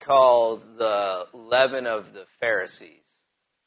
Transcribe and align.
called 0.00 0.64
the 0.78 1.26
leaven 1.32 1.86
of 1.86 2.12
the 2.12 2.24
Pharisees. 2.40 3.04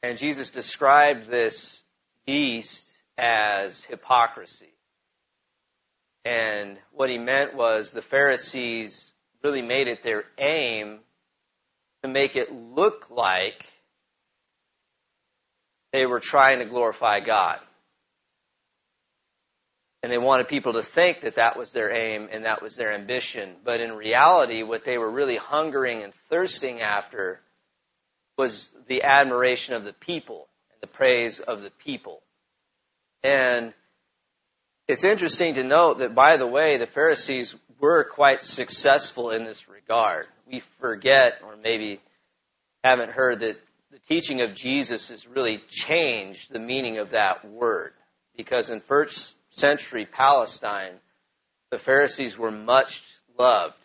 And 0.02 0.18
Jesus 0.18 0.50
described 0.50 1.28
this 1.28 1.82
yeast 2.26 2.88
as 3.16 3.82
hypocrisy. 3.84 4.74
And 6.24 6.78
what 6.92 7.10
he 7.10 7.18
meant 7.18 7.54
was 7.54 7.90
the 7.90 8.02
Pharisees 8.02 9.12
really 9.42 9.62
made 9.62 9.88
it 9.88 10.02
their 10.02 10.24
aim 10.38 11.00
to 12.02 12.08
make 12.08 12.36
it 12.36 12.52
look 12.52 13.10
like 13.10 13.66
they 15.92 16.06
were 16.06 16.20
trying 16.20 16.58
to 16.58 16.64
glorify 16.64 17.20
God. 17.20 17.60
And 20.04 20.12
they 20.12 20.18
wanted 20.18 20.48
people 20.48 20.74
to 20.74 20.82
think 20.82 21.22
that 21.22 21.36
that 21.36 21.56
was 21.56 21.72
their 21.72 21.90
aim 21.90 22.28
and 22.30 22.44
that 22.44 22.60
was 22.60 22.76
their 22.76 22.92
ambition. 22.92 23.54
But 23.64 23.80
in 23.80 23.92
reality, 23.92 24.62
what 24.62 24.84
they 24.84 24.98
were 24.98 25.10
really 25.10 25.38
hungering 25.38 26.02
and 26.02 26.12
thirsting 26.28 26.82
after 26.82 27.40
was 28.36 28.70
the 28.86 29.04
admiration 29.04 29.74
of 29.74 29.82
the 29.82 29.94
people 29.94 30.46
and 30.70 30.82
the 30.82 30.94
praise 30.94 31.40
of 31.40 31.62
the 31.62 31.70
people. 31.70 32.20
And 33.22 33.72
it's 34.88 35.04
interesting 35.04 35.54
to 35.54 35.64
note 35.64 36.00
that, 36.00 36.14
by 36.14 36.36
the 36.36 36.46
way, 36.46 36.76
the 36.76 36.86
Pharisees 36.86 37.54
were 37.80 38.04
quite 38.04 38.42
successful 38.42 39.30
in 39.30 39.44
this 39.44 39.70
regard. 39.70 40.26
We 40.46 40.60
forget, 40.80 41.40
or 41.42 41.56
maybe 41.56 41.98
haven't 42.82 43.12
heard, 43.12 43.40
that 43.40 43.56
the 43.90 44.00
teaching 44.00 44.42
of 44.42 44.54
Jesus 44.54 45.08
has 45.08 45.26
really 45.26 45.62
changed 45.70 46.52
the 46.52 46.58
meaning 46.58 46.98
of 46.98 47.12
that 47.12 47.50
word. 47.50 47.94
Because 48.36 48.68
in 48.68 48.80
first 48.80 49.34
century 49.58 50.06
Palestine, 50.06 50.94
the 51.70 51.78
Pharisees 51.78 52.36
were 52.36 52.50
much 52.50 53.02
loved 53.38 53.78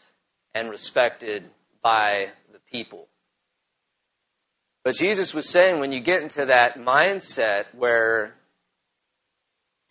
and 0.53 0.69
respected 0.69 1.49
by 1.81 2.29
the 2.51 2.59
people. 2.71 3.07
But 4.83 4.95
Jesus 4.95 5.33
was 5.33 5.47
saying 5.47 5.79
when 5.79 5.91
you 5.91 6.01
get 6.01 6.23
into 6.23 6.47
that 6.47 6.77
mindset 6.77 7.65
where 7.73 8.35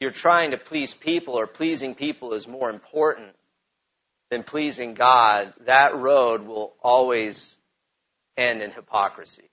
you're 0.00 0.10
trying 0.10 0.52
to 0.52 0.58
please 0.58 0.94
people 0.94 1.34
or 1.34 1.46
pleasing 1.46 1.94
people 1.94 2.32
is 2.32 2.48
more 2.48 2.70
important 2.70 3.34
than 4.30 4.42
pleasing 4.42 4.94
God, 4.94 5.54
that 5.66 5.96
road 5.96 6.46
will 6.46 6.74
always 6.82 7.56
end 8.36 8.62
in 8.62 8.70
hypocrisy. 8.70 9.50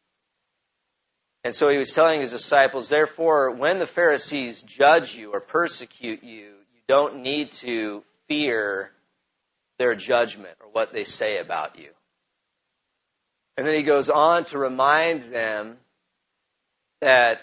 And 1.45 1.53
so 1.53 1.69
he 1.69 1.77
was 1.77 1.93
telling 1.93 2.21
his 2.21 2.31
disciples, 2.31 2.89
therefore, 2.89 3.51
when 3.51 3.77
the 3.77 3.85
Pharisees 3.85 4.63
judge 4.63 5.15
you 5.15 5.31
or 5.31 5.39
persecute 5.39 6.23
you, 6.23 6.37
you 6.39 6.81
don't 6.87 7.21
need 7.21 7.51
to 7.51 8.03
fear 8.27 8.89
their 9.77 9.93
judgment 9.93 10.57
or 10.59 10.71
what 10.71 10.91
they 10.91 11.03
say 11.03 11.37
about 11.37 11.77
you. 11.77 11.91
And 13.57 13.67
then 13.67 13.75
he 13.75 13.83
goes 13.83 14.09
on 14.09 14.45
to 14.45 14.57
remind 14.57 15.21
them 15.21 15.77
that 17.01 17.41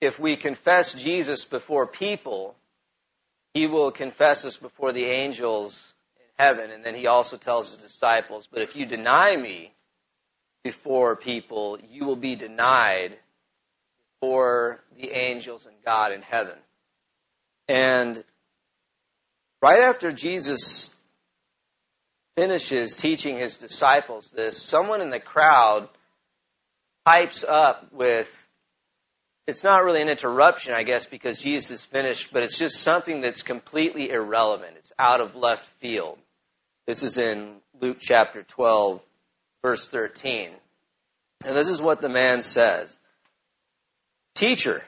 if 0.00 0.20
we 0.20 0.36
confess 0.36 0.94
Jesus 0.94 1.44
before 1.44 1.88
people, 1.88 2.54
he 3.52 3.66
will 3.66 3.90
confess 3.90 4.44
us 4.44 4.56
before 4.56 4.92
the 4.92 5.06
angels 5.06 5.92
in 6.18 6.44
heaven. 6.44 6.70
And 6.70 6.84
then 6.84 6.94
he 6.94 7.08
also 7.08 7.36
tells 7.36 7.74
his 7.74 7.82
disciples, 7.82 8.48
but 8.48 8.62
if 8.62 8.76
you 8.76 8.86
deny 8.86 9.36
me 9.36 9.72
before 10.62 11.16
people, 11.16 11.80
you 11.90 12.04
will 12.04 12.14
be 12.14 12.36
denied 12.36 13.16
for 14.24 14.80
the 14.96 15.10
angels 15.10 15.66
and 15.66 15.76
God 15.84 16.10
in 16.10 16.22
heaven. 16.22 16.56
And 17.68 18.24
right 19.60 19.82
after 19.82 20.12
Jesus 20.12 20.96
finishes 22.34 22.96
teaching 22.96 23.36
his 23.36 23.58
disciples 23.58 24.30
this, 24.30 24.56
someone 24.56 25.02
in 25.02 25.10
the 25.10 25.20
crowd 25.20 25.90
pipes 27.04 27.44
up 27.46 27.92
with, 27.92 28.48
it's 29.46 29.62
not 29.62 29.84
really 29.84 30.00
an 30.00 30.08
interruption, 30.08 30.72
I 30.72 30.84
guess, 30.84 31.04
because 31.04 31.38
Jesus 31.38 31.70
is 31.70 31.84
finished, 31.84 32.32
but 32.32 32.42
it's 32.42 32.58
just 32.58 32.76
something 32.76 33.20
that's 33.20 33.42
completely 33.42 34.08
irrelevant. 34.08 34.76
It's 34.78 34.92
out 34.98 35.20
of 35.20 35.36
left 35.36 35.68
field. 35.80 36.18
This 36.86 37.02
is 37.02 37.18
in 37.18 37.56
Luke 37.78 37.98
chapter 38.00 38.42
12, 38.42 39.02
verse 39.62 39.86
13. 39.86 40.48
And 41.44 41.54
this 41.54 41.68
is 41.68 41.82
what 41.82 42.00
the 42.00 42.08
man 42.08 42.40
says. 42.40 42.98
Teacher, 44.34 44.82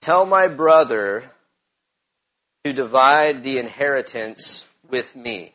tell 0.00 0.24
my 0.24 0.46
brother 0.46 1.24
to 2.64 2.72
divide 2.72 3.42
the 3.42 3.58
inheritance 3.58 4.68
with 4.88 5.16
me. 5.16 5.52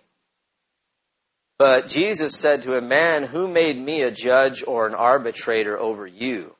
But 1.57 1.87
Jesus 1.87 2.37
said 2.37 2.63
to 2.63 2.77
a 2.77 2.81
man, 2.81 3.23
Who 3.23 3.47
made 3.47 3.77
me 3.77 4.01
a 4.01 4.11
judge 4.11 4.63
or 4.65 4.87
an 4.87 4.95
arbitrator 4.95 5.79
over 5.79 6.05
you? 6.05 6.55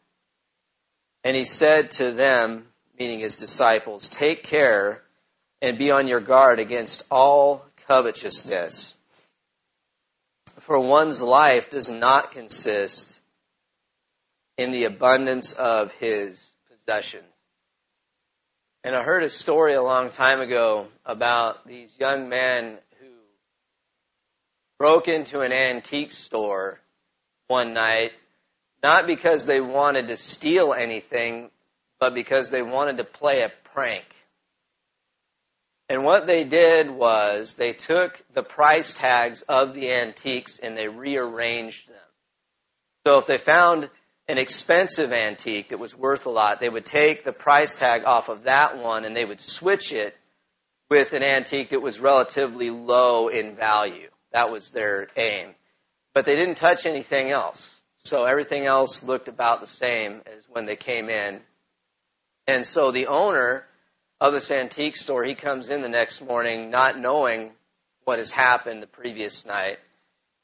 And 1.24 1.36
he 1.36 1.44
said 1.44 1.92
to 1.92 2.12
them, 2.12 2.68
meaning 2.98 3.20
his 3.20 3.36
disciples, 3.36 4.08
Take 4.08 4.44
care 4.44 5.02
and 5.62 5.78
be 5.78 5.92
on 5.92 6.08
your 6.08 6.20
guard 6.20 6.60
against 6.60 7.06
all 7.10 7.66
covetousness. 7.88 8.96
For 10.60 10.80
one's 10.80 11.22
life 11.22 11.70
does 11.70 11.90
not 11.90 12.32
consist 12.32 13.20
in 14.58 14.72
the 14.72 14.86
abundance 14.86 15.54
of 15.54 15.92
his 15.94 16.52
possessions. 16.70 17.24
And 18.84 18.96
I 18.96 19.04
heard 19.04 19.24
a 19.24 19.30
story 19.30 19.76
a 19.76 19.82
long 19.82 20.10
time 20.10 20.42
ago 20.42 20.88
about 21.06 21.66
these 21.66 21.96
young 21.98 22.28
men 22.28 22.78
who 23.00 23.08
broke 24.78 25.08
into 25.08 25.40
an 25.40 25.54
antique 25.54 26.12
store 26.12 26.80
one 27.48 27.74
night, 27.74 28.12
not 28.82 29.08
because 29.08 29.46
they 29.46 29.62
wanted 29.62 30.08
to 30.08 30.18
steal 30.18 30.74
anything, 30.74 31.50
but 32.00 32.14
because 32.14 32.50
they 32.50 32.62
wanted 32.62 32.98
to 32.98 33.06
play 33.06 33.42
a 33.42 33.52
prank. 33.74 34.06
And 35.88 36.04
what 36.04 36.28
they 36.28 36.44
did 36.44 36.92
was 36.92 37.56
they 37.56 37.72
took 37.72 38.22
the 38.34 38.44
price 38.44 38.94
tags 38.94 39.44
of 39.44 39.74
the 39.74 39.92
antiques 39.94 40.60
and 40.60 40.76
they 40.76 40.88
rearranged 40.88 41.88
them. 41.88 41.96
So 43.06 43.20
if 43.20 43.28
they 43.28 43.38
found 43.38 43.90
an 44.28 44.38
expensive 44.38 45.12
antique 45.12 45.70
that 45.70 45.80
was 45.80 45.98
worth 45.98 46.26
a 46.26 46.30
lot, 46.30 46.60
they 46.60 46.70
would 46.70 46.86
take 46.86 47.24
the 47.24 47.34
price 47.34 47.76
tag 47.76 48.04
off 48.06 48.30
of 48.30 48.44
that 48.44 48.78
one 48.78 49.04
and 49.06 49.16
they 49.16 49.26
would 49.26 49.42
switch 49.42 49.92
it 49.92 50.16
with 50.90 51.14
an 51.14 51.24
antique 51.24 51.70
that 51.70 51.82
was 51.82 52.00
relatively 52.00 52.70
low 52.70 53.28
in 53.28 53.56
value. 53.56 54.10
That 54.32 54.52
was 54.52 54.72
their 54.72 55.08
aim. 55.18 55.50
But 56.14 56.26
they 56.26 56.36
didn't 56.36 56.56
touch 56.56 56.86
anything 56.86 57.32
else. 57.32 57.76
So 58.00 58.26
everything 58.26 58.66
else 58.66 59.04
looked 59.04 59.28
about 59.28 59.62
the 59.62 59.68
same 59.68 60.22
as 60.26 60.44
when 60.50 60.66
they 60.66 60.76
came 60.76 61.10
in. 61.10 61.42
And 62.48 62.66
so 62.66 62.92
the 62.92 63.08
owner 63.08 63.66
of 64.20 64.34
this 64.34 64.52
antique 64.52 64.98
store, 64.98 65.24
he 65.24 65.36
comes 65.36 65.70
in 65.70 65.82
the 65.82 65.90
next 65.90 66.22
morning 66.22 66.70
not 66.70 67.00
knowing 67.00 67.52
what 68.04 68.20
has 68.20 68.32
happened 68.32 68.82
the 68.82 68.88
previous 68.88 69.46
night. 69.46 69.78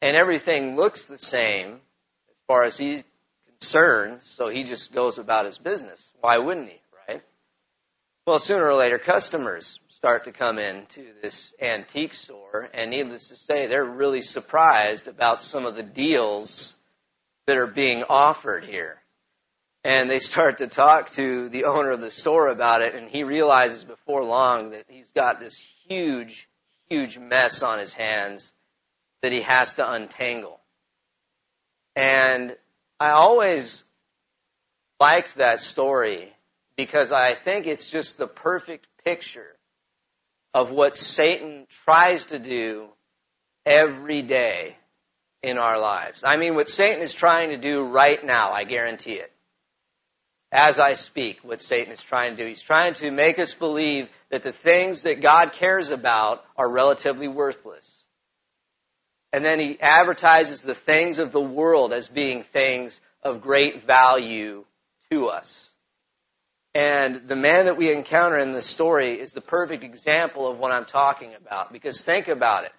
And 0.02 0.16
everything 0.16 0.76
looks 0.76 1.06
the 1.06 1.18
same 1.18 1.74
as 1.74 2.38
far 2.48 2.64
as 2.64 2.78
he 2.78 3.04
concern, 3.60 4.20
so 4.22 4.50
he 4.50 4.64
just 4.64 4.94
goes 4.94 5.18
about 5.18 5.46
his 5.46 5.58
business. 5.58 6.10
Why 6.22 6.38
wouldn't 6.38 6.70
he, 6.70 6.80
right? 7.08 7.22
Well, 8.26 8.40
sooner 8.40 8.66
or 8.66 8.76
later, 8.76 8.98
customers 8.98 9.80
start 9.90 10.26
to 10.26 10.32
come 10.32 10.60
into 10.60 11.08
this 11.22 11.54
antique 11.62 12.14
store, 12.14 12.70
and 12.74 12.90
needless 12.90 13.28
to 13.30 13.36
say, 13.36 13.68
they're 13.68 13.84
really 13.84 14.22
surprised 14.22 15.08
about 15.08 15.42
some 15.42 15.66
of 15.66 15.76
the 15.76 15.84
deals 15.84 16.76
that 17.48 17.58
are 17.58 17.68
being 17.68 18.04
offered 18.08 18.64
here. 18.64 18.98
And 19.84 20.10
they 20.10 20.20
start 20.20 20.60
to 20.60 20.68
talk 20.68 21.10
to 21.12 21.50
the 21.50 21.66
owner 21.66 21.92
of 21.92 22.02
the 22.02 22.12
store 22.12 22.48
about 22.48 22.82
it, 22.82 22.96
and 22.96 23.10
he 23.10 23.24
realizes 23.24 23.84
before 23.84 24.24
long 24.24 24.72
that 24.72 24.86
he's 24.88 25.12
got 25.12 25.40
this 25.40 25.58
huge, 25.88 26.48
huge 26.90 27.18
mess 27.18 27.62
on 27.62 27.80
his 27.80 27.94
hands 27.94 28.52
that 29.22 29.32
he 29.32 29.42
has 29.42 29.74
to 29.76 29.92
untangle. 29.92 30.60
And 31.96 32.56
I 33.00 33.12
always 33.12 33.84
liked 35.00 35.36
that 35.36 35.62
story 35.62 36.34
because 36.76 37.12
I 37.12 37.34
think 37.34 37.66
it's 37.66 37.90
just 37.90 38.18
the 38.18 38.28
perfect 38.28 38.88
picture 39.06 39.56
of 40.54 40.72
what 40.72 40.96
Satan 40.96 41.68
tries 41.86 42.26
to 42.26 42.40
do 42.40 42.90
every 43.66 44.22
day 44.22 44.76
in 45.42 45.58
our 45.58 45.80
lives. 45.80 46.24
I 46.26 46.38
mean, 46.38 46.56
what 46.56 46.68
Satan 46.68 47.02
is 47.02 47.14
trying 47.14 47.50
to 47.50 47.58
do 47.58 47.84
right 47.84 48.24
now, 48.24 48.52
I 48.52 48.66
guarantee 48.66 49.14
it. 49.14 49.32
As 50.52 50.80
I 50.80 50.94
speak, 50.94 51.40
what 51.44 51.62
Satan 51.62 51.94
is 51.94 52.02
trying 52.02 52.36
to 52.36 52.44
do, 52.44 52.48
he's 52.48 52.62
trying 52.62 52.96
to 52.96 53.12
make 53.12 53.38
us 53.38 53.54
believe 53.54 54.10
that 54.32 54.44
the 54.44 54.52
things 54.52 55.04
that 55.04 55.22
God 55.22 55.54
cares 55.54 55.92
about 55.92 56.44
are 56.58 56.68
relatively 56.68 57.28
worthless. 57.28 57.99
And 59.32 59.46
then 59.46 59.60
he 59.60 59.80
advertises 59.80 60.62
the 60.62 60.76
things 60.76 61.20
of 61.20 61.32
the 61.32 61.42
world 61.42 61.94
as 61.94 62.08
being 62.08 62.44
things 62.44 63.00
of 63.22 63.42
great 63.42 63.86
value 63.86 64.66
to 65.12 65.28
us. 65.28 65.70
And 66.74 67.28
the 67.28 67.36
man 67.36 67.66
that 67.66 67.78
we 67.78 67.92
encounter 67.92 68.38
in 68.38 68.52
this 68.52 68.68
story 68.68 69.20
is 69.20 69.34
the 69.34 69.42
perfect 69.42 69.84
example 69.84 70.50
of 70.50 70.60
what 70.60 70.72
I'm 70.72 70.86
talking 70.86 71.34
about. 71.36 71.74
Because 71.74 72.02
think 72.04 72.28
about 72.28 72.66
it. 72.66 72.72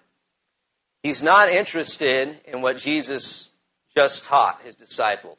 He's 1.03 1.23
not 1.23 1.51
interested 1.51 2.39
in 2.45 2.61
what 2.61 2.77
Jesus 2.77 3.49
just 3.95 4.25
taught 4.25 4.61
his 4.63 4.75
disciples. 4.75 5.37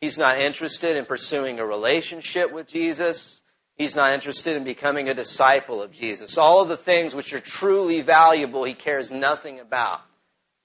He's 0.00 0.18
not 0.18 0.40
interested 0.40 0.96
in 0.96 1.04
pursuing 1.04 1.58
a 1.58 1.66
relationship 1.66 2.52
with 2.52 2.66
Jesus. 2.66 3.40
He's 3.76 3.96
not 3.96 4.12
interested 4.12 4.56
in 4.56 4.64
becoming 4.64 5.08
a 5.08 5.14
disciple 5.14 5.82
of 5.82 5.92
Jesus. 5.92 6.36
All 6.36 6.60
of 6.60 6.68
the 6.68 6.76
things 6.76 7.14
which 7.14 7.32
are 7.32 7.40
truly 7.40 8.00
valuable, 8.00 8.64
he 8.64 8.74
cares 8.74 9.10
nothing 9.10 9.60
about. 9.60 10.00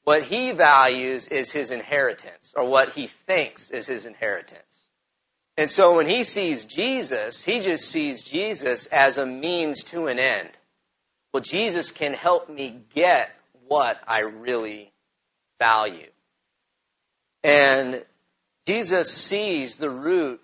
What 0.03 0.23
he 0.23 0.51
values 0.51 1.27
is 1.27 1.51
his 1.51 1.71
inheritance, 1.71 2.53
or 2.55 2.69
what 2.69 2.89
he 2.89 3.07
thinks 3.07 3.71
is 3.71 3.87
his 3.87 4.05
inheritance. 4.05 4.61
And 5.55 5.69
so 5.69 5.95
when 5.95 6.07
he 6.07 6.23
sees 6.23 6.65
Jesus, 6.65 7.43
he 7.43 7.59
just 7.59 7.85
sees 7.85 8.23
Jesus 8.23 8.87
as 8.87 9.17
a 9.17 9.25
means 9.25 9.83
to 9.85 10.07
an 10.07 10.19
end. 10.19 10.49
Well, 11.31 11.41
Jesus 11.41 11.91
can 11.91 12.13
help 12.13 12.49
me 12.49 12.81
get 12.93 13.29
what 13.67 13.97
I 14.07 14.19
really 14.19 14.91
value. 15.59 16.09
And 17.43 18.03
Jesus 18.65 19.11
sees 19.13 19.77
the 19.77 19.89
root 19.89 20.41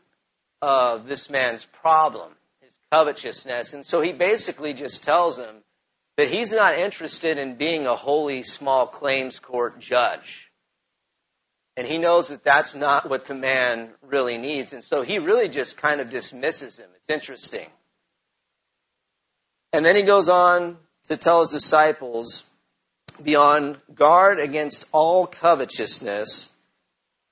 of 0.61 1.07
this 1.07 1.29
man's 1.29 1.65
problem, 1.65 2.31
his 2.61 2.77
covetousness. 2.91 3.73
And 3.73 3.85
so 3.85 4.01
he 4.01 4.13
basically 4.13 4.73
just 4.73 5.03
tells 5.03 5.37
him 5.37 5.63
that 6.19 6.29
he's 6.29 6.51
not 6.51 6.77
interested 6.77 7.37
in 7.37 7.55
being 7.55 7.87
a 7.87 7.95
holy 7.95 8.43
small 8.43 8.85
claims 8.85 9.39
court 9.39 9.79
judge. 9.79 10.51
And 11.77 11.87
he 11.87 11.97
knows 11.97 12.27
that 12.27 12.43
that's 12.43 12.75
not 12.75 13.09
what 13.09 13.23
the 13.23 13.33
man 13.33 13.91
really 14.01 14.37
needs. 14.37 14.73
And 14.73 14.83
so 14.83 15.01
he 15.01 15.17
really 15.19 15.47
just 15.47 15.77
kind 15.77 16.01
of 16.01 16.09
dismisses 16.09 16.77
him. 16.77 16.89
It's 16.97 17.09
interesting. 17.09 17.69
And 19.71 19.85
then 19.85 19.95
he 19.95 20.01
goes 20.01 20.27
on 20.27 20.75
to 21.05 21.15
tell 21.15 21.39
his 21.39 21.51
disciples, 21.51 22.45
be 23.23 23.37
on 23.37 23.77
guard 23.95 24.41
against 24.41 24.89
all 24.91 25.25
covetousness 25.25 26.51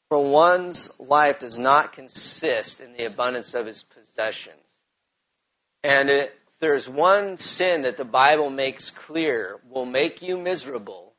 for 0.08 0.24
one's 0.24 0.98
life 0.98 1.40
does 1.40 1.60
not 1.60 1.92
consist 1.92 2.80
in 2.80 2.94
the 2.94 3.04
abundance 3.04 3.54
of 3.54 3.66
his 3.66 3.84
possessions. 3.84 4.56
And 5.84 6.10
there's 6.60 6.90
one 6.90 7.38
sin 7.38 7.84
that 7.84 7.98
the 7.98 8.06
Bible 8.06 8.50
makes 8.50 8.90
clear 8.90 9.60
will 9.70 9.86
make 9.86 10.22
you 10.22 10.38
miserable 10.38 11.14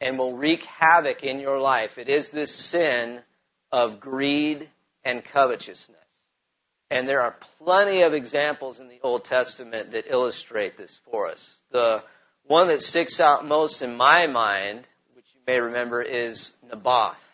and 0.00 0.18
will 0.18 0.36
wreak 0.36 0.64
havoc 0.64 1.24
in 1.24 1.40
your 1.40 1.60
life, 1.60 1.98
it 1.98 2.08
is 2.08 2.30
this 2.30 2.54
sin 2.54 3.20
of 3.72 4.00
greed 4.00 4.68
and 5.04 5.24
covetousness. 5.24 5.96
And 6.90 7.06
there 7.06 7.22
are 7.22 7.36
plenty 7.58 8.02
of 8.02 8.14
examples 8.14 8.78
in 8.78 8.88
the 8.88 9.00
Old 9.02 9.24
Testament 9.24 9.92
that 9.92 10.10
illustrate 10.10 10.76
this 10.76 10.98
for 11.10 11.28
us. 11.28 11.58
The 11.70 12.02
one 12.44 12.68
that 12.68 12.82
sticks 12.82 13.20
out 13.20 13.46
most 13.46 13.82
in 13.82 13.96
my 13.96 14.26
mind, 14.28 14.86
which 15.14 15.26
you 15.34 15.40
may 15.46 15.60
remember, 15.60 16.00
is 16.00 16.52
Naboth. 16.62 17.24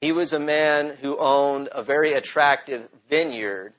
He 0.00 0.12
was 0.12 0.32
a 0.32 0.38
man 0.38 0.96
who 1.00 1.18
owned 1.18 1.68
a 1.72 1.82
very 1.82 2.12
attractive 2.12 2.88
vineyard, 3.08 3.72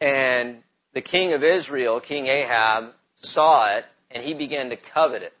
and 0.00 0.62
the 0.92 1.00
king 1.00 1.32
of 1.32 1.44
Israel, 1.44 2.00
King 2.00 2.26
Ahab, 2.26 2.92
saw 3.16 3.76
it, 3.76 3.84
and 4.10 4.22
he 4.22 4.34
began 4.34 4.70
to 4.70 4.76
covet 4.76 5.22
it. 5.22 5.32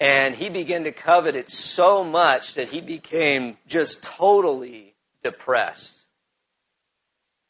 And 0.00 0.34
he 0.34 0.48
began 0.48 0.84
to 0.84 0.92
covet 0.92 1.36
it 1.36 1.48
so 1.48 2.02
much 2.02 2.54
that 2.54 2.68
he 2.68 2.80
became 2.80 3.56
just 3.66 4.02
totally 4.02 4.94
depressed. 5.22 5.96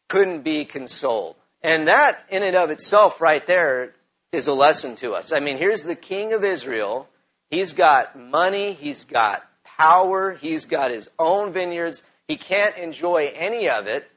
Couldn't 0.09 0.43
be 0.43 0.67
consoled. 0.67 1.37
And 1.63 1.89
that, 1.89 2.21
in 2.29 2.43
and 2.43 2.57
of 2.57 2.71
itself, 2.71 3.21
right 3.21 3.47
there, 3.47 3.95
is 4.33 4.49
a 4.49 4.53
lesson 4.53 4.97
to 4.97 5.13
us. 5.13 5.33
I 5.33 5.41
mean, 5.41 5.57
here's 5.57 5.83
the 5.83 5.95
king 5.97 6.35
of 6.35 6.45
Israel. 6.45 7.09
He's 7.49 7.73
got 7.73 8.19
money, 8.19 8.75
he's 8.75 9.05
got 9.05 9.43
power. 9.83 10.33
He's 10.33 10.67
got 10.67 10.91
his 10.91 11.09
own 11.19 11.53
vineyards. 11.53 12.03
He 12.29 12.37
can't 12.37 12.77
enjoy 12.77 13.33
any 13.35 13.69
of 13.69 13.87
it. 13.87 14.09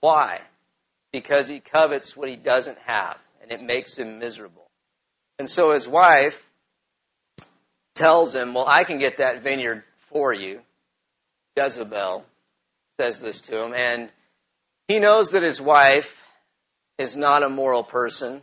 Why? 0.00 0.40
Because 1.12 1.48
he 1.48 1.60
covets 1.60 2.16
what 2.16 2.28
he 2.28 2.36
doesn't 2.36 2.78
have, 2.86 3.18
and 3.42 3.50
it 3.50 3.62
makes 3.62 3.96
him 3.96 4.18
miserable. 4.18 4.66
And 5.38 5.48
so 5.48 5.72
his 5.72 5.88
wife 5.88 6.40
tells 7.94 8.34
him, 8.34 8.54
Well, 8.54 8.68
I 8.68 8.84
can 8.84 8.98
get 8.98 9.18
that 9.18 9.42
vineyard 9.42 9.82
for 10.12 10.32
you. 10.32 10.60
Jezebel 11.56 12.24
says 13.00 13.20
this 13.20 13.40
to 13.42 13.62
him, 13.62 13.72
and 13.74 14.10
he 14.88 14.98
knows 14.98 15.32
that 15.32 15.42
his 15.42 15.60
wife 15.60 16.20
is 16.98 17.16
not 17.16 17.42
a 17.42 17.48
moral 17.48 17.82
person. 17.82 18.42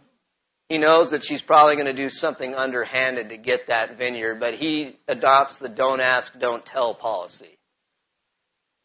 He 0.69 0.77
knows 0.77 1.11
that 1.11 1.23
she's 1.23 1.41
probably 1.41 1.75
going 1.75 1.93
to 1.95 2.01
do 2.01 2.09
something 2.09 2.53
underhanded 2.53 3.29
to 3.29 3.37
get 3.37 3.67
that 3.67 3.97
vineyard, 3.97 4.39
but 4.39 4.55
he 4.55 4.97
adopts 5.07 5.59
the 5.59 5.69
don't 5.69 6.01
ask, 6.01 6.37
don't 6.37 6.65
tell 6.65 6.93
policy. 6.93 7.57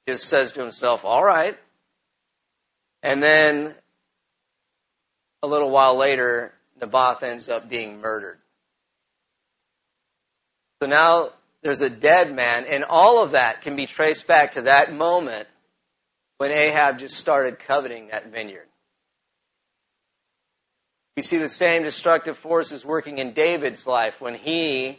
Just 0.09 0.25
says 0.25 0.53
to 0.53 0.61
himself, 0.61 1.05
all 1.05 1.25
right. 1.25 1.57
And 3.03 3.23
then 3.23 3.75
a 5.43 5.47
little 5.47 5.71
while 5.71 5.97
later, 5.97 6.53
Naboth 6.81 7.23
ends 7.23 7.49
up 7.49 7.69
being 7.69 8.01
murdered. 8.01 8.39
So 10.81 10.89
now 10.89 11.31
there's 11.63 11.81
a 11.81 11.91
dead 11.91 12.35
man, 12.35 12.65
and 12.65 12.85
all 12.85 13.23
of 13.23 13.33
that 13.33 13.63
can 13.63 13.77
be 13.77 13.87
traced 13.87 14.27
back 14.27 14.53
to 14.53 14.63
that 14.63 14.93
moment 14.93 15.49
when 16.39 16.51
Ahab 16.51 16.99
just 16.99 17.17
started 17.17 17.61
coveting 17.61 18.09
that 18.09 18.33
vineyard. 18.33 18.67
We 21.17 21.23
see 21.23 21.39
the 21.39 21.49
same 21.49 21.83
destructive 21.83 22.39
forces 22.39 22.85
working 22.85 23.19
in 23.19 23.33
David's 23.33 23.87
life 23.87 24.21
when 24.21 24.35
he 24.35 24.99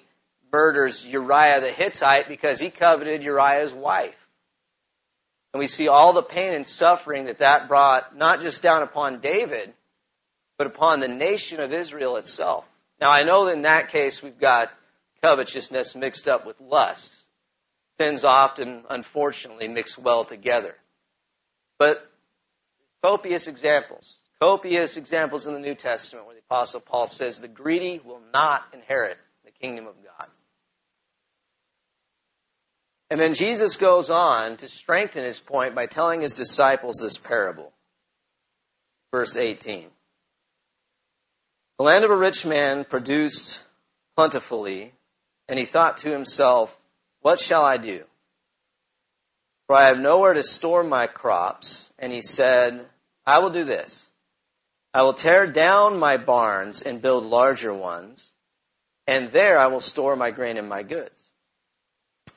murders 0.53 1.05
Uriah 1.05 1.59
the 1.59 1.71
Hittite 1.71 2.29
because 2.29 2.59
he 2.59 2.69
coveted 2.69 3.23
Uriah's 3.23 3.73
wife. 3.73 4.15
And 5.53 5.59
we 5.59 5.67
see 5.67 5.87
all 5.87 6.13
the 6.13 6.23
pain 6.23 6.53
and 6.53 6.65
suffering 6.65 7.25
that 7.25 7.39
that 7.39 7.67
brought 7.67 8.17
not 8.17 8.41
just 8.41 8.63
down 8.63 8.81
upon 8.81 9.19
David, 9.19 9.73
but 10.57 10.67
upon 10.67 10.99
the 10.99 11.07
nation 11.07 11.59
of 11.59 11.71
Israel 11.71 12.17
itself. 12.17 12.65
Now 12.99 13.11
I 13.11 13.23
know 13.23 13.47
in 13.47 13.63
that 13.63 13.89
case 13.89 14.23
we've 14.23 14.39
got 14.39 14.69
covetousness 15.21 15.95
mixed 15.95 16.27
up 16.27 16.45
with 16.45 16.59
lust. 16.59 17.15
Sins 17.99 18.23
often, 18.23 18.83
unfortunately, 18.89 19.67
mix 19.67 19.97
well 19.97 20.25
together. 20.25 20.75
But 21.77 21.97
copious 23.03 23.47
examples 23.47 24.17
copious 24.43 24.97
examples 24.97 25.47
in 25.47 25.53
the 25.53 25.59
New 25.59 25.73
Testament 25.73 26.25
where 26.25 26.35
the 26.35 26.41
Apostle 26.41 26.81
Paul 26.81 27.07
says 27.07 27.39
the 27.39 27.47
greedy 27.47 28.01
will 28.03 28.19
not 28.33 28.65
inherit 28.73 29.17
the 29.45 29.51
kingdom 29.51 29.87
of 29.87 29.95
God. 30.03 30.27
And 33.13 33.21
then 33.21 33.35
Jesus 33.35 33.77
goes 33.77 34.09
on 34.09 34.57
to 34.57 34.67
strengthen 34.67 35.23
his 35.23 35.39
point 35.39 35.75
by 35.75 35.85
telling 35.85 36.21
his 36.21 36.33
disciples 36.33 36.97
this 36.99 37.19
parable. 37.19 37.71
Verse 39.11 39.35
18. 39.35 39.85
The 41.77 41.83
land 41.83 42.05
of 42.05 42.09
a 42.09 42.17
rich 42.17 42.43
man 42.43 42.85
produced 42.85 43.61
plentifully, 44.17 44.93
and 45.47 45.59
he 45.59 45.65
thought 45.65 45.97
to 45.97 46.09
himself, 46.09 46.75
What 47.21 47.37
shall 47.37 47.63
I 47.63 47.77
do? 47.77 48.03
For 49.67 49.75
I 49.75 49.83
have 49.89 49.99
nowhere 49.99 50.33
to 50.33 50.41
store 50.41 50.83
my 50.83 51.05
crops. 51.05 51.93
And 51.99 52.11
he 52.11 52.23
said, 52.23 52.83
I 53.27 53.37
will 53.37 53.51
do 53.51 53.63
this. 53.63 54.09
I 54.91 55.03
will 55.03 55.13
tear 55.13 55.45
down 55.45 55.99
my 55.99 56.17
barns 56.17 56.81
and 56.81 56.99
build 56.99 57.25
larger 57.25 57.75
ones, 57.75 58.31
and 59.05 59.29
there 59.29 59.59
I 59.59 59.67
will 59.67 59.81
store 59.81 60.15
my 60.15 60.31
grain 60.31 60.57
and 60.57 60.67
my 60.67 60.81
goods. 60.81 61.29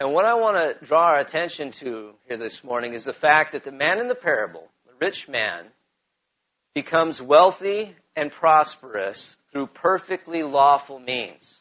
And 0.00 0.12
what 0.12 0.24
I 0.24 0.34
want 0.34 0.56
to 0.56 0.84
draw 0.84 1.04
our 1.04 1.18
attention 1.18 1.70
to 1.72 2.14
here 2.26 2.36
this 2.36 2.64
morning 2.64 2.94
is 2.94 3.04
the 3.04 3.12
fact 3.12 3.52
that 3.52 3.62
the 3.62 3.72
man 3.72 4.00
in 4.00 4.08
the 4.08 4.14
parable, 4.14 4.68
the 4.86 4.92
rich 5.00 5.28
man, 5.28 5.66
becomes 6.74 7.22
wealthy 7.22 7.94
and 8.16 8.32
prosperous 8.32 9.36
through 9.52 9.68
perfectly 9.68 10.42
lawful 10.42 10.98
means. 10.98 11.60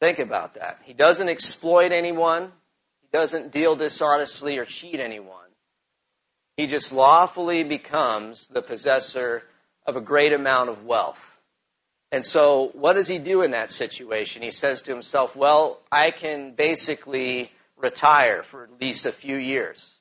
Think 0.00 0.18
about 0.20 0.54
that. 0.54 0.80
He 0.84 0.92
doesn't 0.92 1.28
exploit 1.28 1.90
anyone. 1.90 2.52
He 3.02 3.08
doesn't 3.12 3.50
deal 3.50 3.74
dishonestly 3.74 4.58
or 4.58 4.64
cheat 4.64 5.00
anyone. 5.00 5.46
He 6.56 6.66
just 6.66 6.92
lawfully 6.92 7.64
becomes 7.64 8.46
the 8.46 8.62
possessor 8.62 9.42
of 9.84 9.96
a 9.96 10.00
great 10.00 10.32
amount 10.32 10.70
of 10.70 10.84
wealth. 10.84 11.35
And 12.12 12.24
so, 12.24 12.70
what 12.74 12.92
does 12.92 13.08
he 13.08 13.18
do 13.18 13.42
in 13.42 13.50
that 13.50 13.70
situation? 13.70 14.42
He 14.42 14.50
says 14.50 14.82
to 14.82 14.92
himself, 14.92 15.34
Well, 15.34 15.80
I 15.90 16.12
can 16.12 16.52
basically 16.52 17.50
retire 17.76 18.42
for 18.42 18.64
at 18.64 18.80
least 18.80 19.06
a 19.06 19.12
few 19.12 19.36
years. 19.36 19.94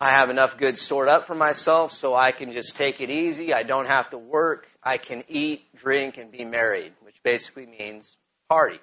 I 0.00 0.12
have 0.12 0.30
enough 0.30 0.56
goods 0.56 0.80
stored 0.80 1.08
up 1.08 1.26
for 1.26 1.34
myself 1.34 1.92
so 1.92 2.14
I 2.14 2.32
can 2.32 2.52
just 2.52 2.76
take 2.76 3.02
it 3.02 3.10
easy. 3.10 3.52
I 3.52 3.64
don't 3.64 3.86
have 3.86 4.08
to 4.10 4.18
work. 4.18 4.66
I 4.82 4.96
can 4.96 5.24
eat, 5.28 5.62
drink, 5.76 6.16
and 6.16 6.32
be 6.32 6.44
married, 6.46 6.92
which 7.02 7.22
basically 7.22 7.66
means 7.66 8.16
party. 8.48 8.80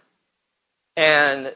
And 0.96 1.55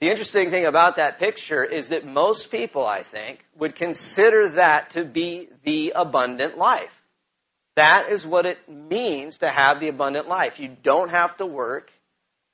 the 0.00 0.08
interesting 0.08 0.48
thing 0.48 0.64
about 0.64 0.96
that 0.96 1.18
picture 1.18 1.64
is 1.64 1.90
that 1.90 2.06
most 2.06 2.50
people, 2.50 2.86
I 2.86 3.02
think, 3.02 3.44
would 3.58 3.74
consider 3.74 4.48
that 4.50 4.90
to 4.90 5.04
be 5.04 5.48
the 5.64 5.92
abundant 5.94 6.56
life. 6.56 6.97
That 7.78 8.10
is 8.10 8.26
what 8.26 8.44
it 8.44 8.58
means 8.68 9.38
to 9.38 9.48
have 9.48 9.78
the 9.78 9.86
abundant 9.86 10.26
life. 10.26 10.58
You 10.58 10.76
don't 10.82 11.12
have 11.12 11.36
to 11.36 11.46
work 11.46 11.92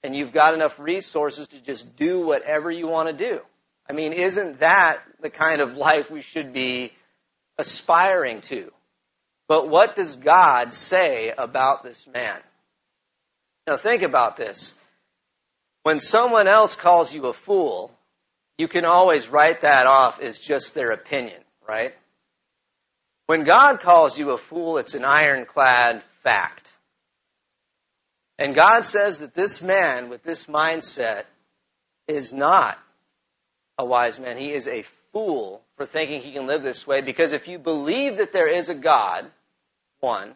and 0.03 0.15
you've 0.15 0.35
got 0.35 0.53
enough 0.53 0.79
resources 0.79 1.49
to 1.49 1.61
just 1.63 1.97
do 1.97 2.21
whatever 2.21 2.71
you 2.71 2.89
want 2.89 3.09
to 3.09 3.15
do. 3.31 3.41
I 3.89 3.95
mean, 3.95 4.13
isn't 4.13 4.59
that 4.59 4.99
the 5.23 5.31
kind 5.31 5.63
of 5.63 5.79
life 5.79 6.11
we 6.11 6.21
should 6.21 6.53
be 6.53 6.93
aspiring 7.57 8.43
to? 8.43 8.71
But 9.49 9.71
what 9.71 9.97
does 9.97 10.17
God 10.17 10.75
say 10.75 11.33
about 11.37 11.83
this 11.83 12.07
man? 12.07 12.39
Now 13.67 13.79
think 13.79 14.03
about 14.03 14.37
this. 14.37 14.75
When 15.85 16.01
someone 16.01 16.49
else 16.49 16.77
calls 16.77 17.15
you 17.15 17.29
a 17.29 17.33
fool, 17.33 17.91
you 18.59 18.69
can 18.69 18.85
always 18.85 19.31
write 19.31 19.63
that 19.63 19.87
off 19.87 20.21
as 20.21 20.39
just 20.39 20.75
their 20.75 20.91
opinion, 20.91 21.41
right? 21.67 21.95
When 23.27 23.45
God 23.45 23.81
calls 23.81 24.19
you 24.19 24.31
a 24.31 24.39
fool, 24.39 24.79
it's 24.79 24.95
an 24.95 25.05
ironclad 25.05 26.03
fact. 26.23 26.71
And 28.39 28.55
God 28.55 28.85
says 28.85 29.21
that 29.21 29.35
this 29.35 29.63
man 29.63 30.11
with 30.11 30.23
this 30.23 30.47
mindset 30.47 31.25
is 32.07 32.33
not 32.33 32.79
a 33.79 33.85
wise 33.85 34.19
man. 34.19 34.37
He 34.37 34.53
is 34.53 34.69
a 34.69 34.83
fool 35.13 35.63
for 35.77 35.87
thinking 35.87 36.21
he 36.21 36.33
can 36.33 36.47
live 36.47 36.63
this 36.63 36.87
way 36.87 37.01
because 37.01 37.33
if 37.33 37.49
you 37.49 37.59
believe 37.59 38.17
that 38.19 38.33
there 38.33 38.49
is 38.49 38.69
a 38.69 38.75
God, 38.75 39.31
one, 40.01 40.35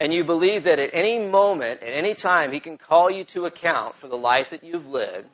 and 0.00 0.12
you 0.12 0.24
believe 0.24 0.64
that 0.64 0.78
at 0.78 0.90
any 0.92 1.18
moment, 1.18 1.82
at 1.82 1.92
any 1.92 2.14
time, 2.14 2.52
he 2.52 2.60
can 2.60 2.78
call 2.78 3.10
you 3.10 3.24
to 3.24 3.46
account 3.46 3.96
for 3.96 4.08
the 4.08 4.16
life 4.16 4.50
that 4.50 4.64
you've 4.64 4.88
lived, 4.88 5.28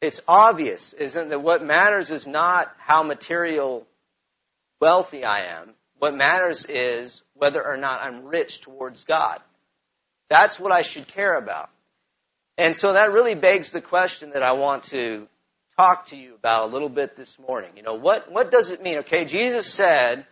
it's 0.00 0.20
obvious, 0.26 0.92
isn't 0.94 1.26
it, 1.26 1.30
that 1.30 1.42
what 1.42 1.64
matters 1.64 2.10
is 2.10 2.26
not 2.26 2.74
how 2.78 3.02
material 3.02 3.86
wealthy 4.82 5.24
I 5.24 5.60
am. 5.60 5.74
What 6.00 6.12
matters 6.12 6.66
is 6.68 7.22
whether 7.34 7.64
or 7.64 7.76
not 7.76 8.02
I'm 8.02 8.24
rich 8.24 8.62
towards 8.62 9.04
God. 9.04 9.38
That's 10.28 10.58
what 10.58 10.72
I 10.72 10.82
should 10.82 11.06
care 11.06 11.38
about. 11.38 11.70
And 12.58 12.74
so 12.74 12.94
that 12.94 13.12
really 13.12 13.36
begs 13.36 13.70
the 13.70 13.80
question 13.80 14.30
that 14.30 14.42
I 14.42 14.52
want 14.54 14.82
to 14.94 15.28
talk 15.76 16.06
to 16.06 16.16
you 16.16 16.34
about 16.34 16.64
a 16.64 16.72
little 16.72 16.88
bit 16.88 17.14
this 17.14 17.38
morning. 17.38 17.70
You 17.76 17.84
know, 17.84 17.94
what, 17.94 18.32
what 18.32 18.50
does 18.50 18.70
it 18.70 18.82
mean? 18.82 18.98
Okay, 18.98 19.24
Jesus 19.24 19.72
said 19.72 20.26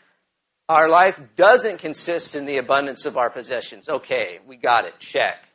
our 0.69 0.89
life 0.89 1.21
doesn't 1.37 1.79
consist 1.79 2.35
in 2.35 2.45
the 2.45 2.59
abundance 2.59 3.07
of 3.07 3.17
our 3.17 3.31
possessions. 3.31 3.89
Okay, 3.89 4.41
we 4.49 4.57
got 4.57 4.85
it. 4.85 4.99
Check. 4.99 5.47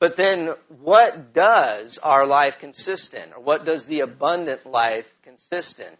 But 0.00 0.16
then 0.16 0.54
what 0.82 1.32
does 1.32 1.98
our 1.98 2.26
life 2.26 2.58
consist 2.58 3.14
in? 3.14 3.32
Or 3.32 3.40
what 3.40 3.64
does 3.64 3.86
the 3.86 4.00
abundant 4.00 4.66
life 4.66 5.06
consist 5.22 5.78
in? 5.78 5.96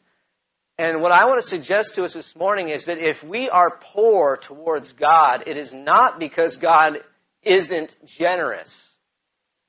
And 0.80 1.02
what 1.02 1.12
I 1.12 1.26
want 1.26 1.42
to 1.42 1.46
suggest 1.46 1.96
to 1.96 2.04
us 2.04 2.14
this 2.14 2.34
morning 2.34 2.70
is 2.70 2.86
that 2.86 2.96
if 2.96 3.22
we 3.22 3.50
are 3.50 3.70
poor 3.70 4.38
towards 4.38 4.94
God, 4.94 5.44
it 5.46 5.58
is 5.58 5.74
not 5.74 6.18
because 6.18 6.56
God 6.56 7.02
isn't 7.42 7.94
generous. 8.06 8.88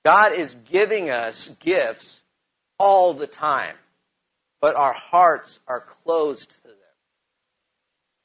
God 0.05 0.31
is 0.31 0.55
giving 0.55 1.09
us 1.09 1.49
gifts 1.59 2.23
all 2.79 3.13
the 3.13 3.27
time, 3.27 3.75
but 4.61 4.77
our 4.77 4.93
hearts 4.93 5.59
are 5.67 5.81
closed 5.81 6.49
to 6.49 6.67
them. 6.69 6.77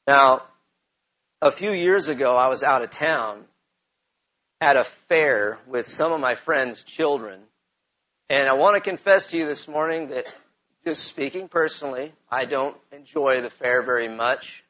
Now, 0.07 0.43
a 1.41 1.51
few 1.51 1.73
years 1.73 2.07
ago, 2.07 2.37
I 2.37 2.47
was 2.47 2.63
out 2.63 2.83
of 2.83 2.89
town 2.89 3.43
at 4.61 4.77
a 4.77 4.85
fair 4.85 5.59
with 5.67 5.89
some 5.89 6.13
of 6.13 6.21
my 6.21 6.35
friends' 6.35 6.83
children, 6.83 7.41
and 8.29 8.47
I 8.47 8.53
want 8.53 8.75
to 8.75 8.89
confess 8.89 9.27
to 9.31 9.37
you 9.37 9.45
this 9.45 9.67
morning 9.67 10.11
that 10.11 10.33
just 10.85 11.03
speaking 11.03 11.47
personally, 11.47 12.13
I 12.29 12.45
don't 12.45 12.75
enjoy 12.91 13.41
the 13.41 13.49
fair 13.49 13.81
very 13.81 14.07
much. 14.07 14.63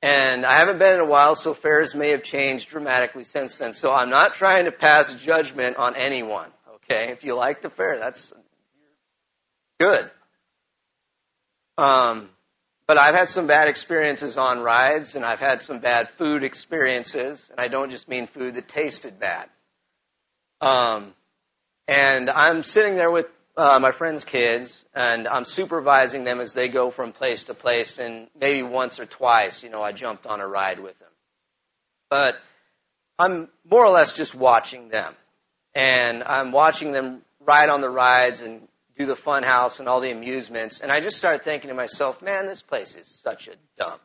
And 0.00 0.46
I 0.46 0.58
haven't 0.58 0.78
been 0.78 0.94
in 0.94 1.00
a 1.00 1.06
while, 1.06 1.34
so 1.34 1.54
fairs 1.54 1.94
may 1.94 2.10
have 2.10 2.22
changed 2.22 2.68
dramatically 2.68 3.24
since 3.24 3.56
then. 3.56 3.72
So 3.72 3.92
I'm 3.92 4.10
not 4.10 4.34
trying 4.34 4.66
to 4.66 4.72
pass 4.72 5.12
judgment 5.14 5.76
on 5.76 5.96
anyone. 5.96 6.50
Okay, 6.76 7.10
if 7.10 7.24
you 7.24 7.34
like 7.34 7.62
the 7.62 7.70
fair, 7.70 7.98
that's 7.98 8.32
good. 9.80 10.10
Um, 11.76 12.28
but 12.86 12.96
I've 12.96 13.14
had 13.14 13.28
some 13.28 13.46
bad 13.46 13.68
experiences 13.68 14.38
on 14.38 14.60
rides, 14.60 15.14
and 15.14 15.24
I've 15.24 15.40
had 15.40 15.60
some 15.60 15.80
bad 15.80 16.08
food 16.08 16.44
experiences, 16.44 17.46
and 17.50 17.60
I 17.60 17.68
don't 17.68 17.90
just 17.90 18.08
mean 18.08 18.26
food 18.26 18.54
that 18.54 18.68
tasted 18.68 19.18
bad. 19.18 19.48
Um, 20.60 21.12
and 21.86 22.30
I'm 22.30 22.62
sitting 22.62 22.94
there 22.94 23.10
with 23.10 23.26
uh, 23.58 23.80
my 23.80 23.90
friends' 23.90 24.22
kids, 24.22 24.84
and 24.94 25.26
I'm 25.26 25.44
supervising 25.44 26.22
them 26.22 26.40
as 26.40 26.54
they 26.54 26.68
go 26.68 26.90
from 26.90 27.12
place 27.12 27.44
to 27.44 27.54
place, 27.54 27.98
and 27.98 28.28
maybe 28.38 28.62
once 28.62 29.00
or 29.00 29.04
twice, 29.04 29.64
you 29.64 29.68
know, 29.68 29.82
I 29.82 29.90
jumped 29.90 30.28
on 30.28 30.40
a 30.40 30.46
ride 30.46 30.78
with 30.78 30.96
them. 31.00 31.08
But 32.08 32.36
I'm 33.18 33.48
more 33.68 33.84
or 33.84 33.90
less 33.90 34.12
just 34.12 34.32
watching 34.32 34.90
them. 34.90 35.12
And 35.74 36.22
I'm 36.22 36.52
watching 36.52 36.92
them 36.92 37.22
ride 37.40 37.68
on 37.68 37.80
the 37.80 37.90
rides 37.90 38.40
and 38.40 38.68
do 38.96 39.06
the 39.06 39.16
fun 39.16 39.42
house 39.42 39.80
and 39.80 39.88
all 39.88 40.00
the 40.00 40.12
amusements. 40.12 40.80
And 40.80 40.92
I 40.92 41.00
just 41.00 41.16
started 41.16 41.42
thinking 41.42 41.68
to 41.68 41.74
myself, 41.74 42.22
man, 42.22 42.46
this 42.46 42.62
place 42.62 42.94
is 42.94 43.08
such 43.08 43.48
a 43.48 43.56
dump. 43.76 44.00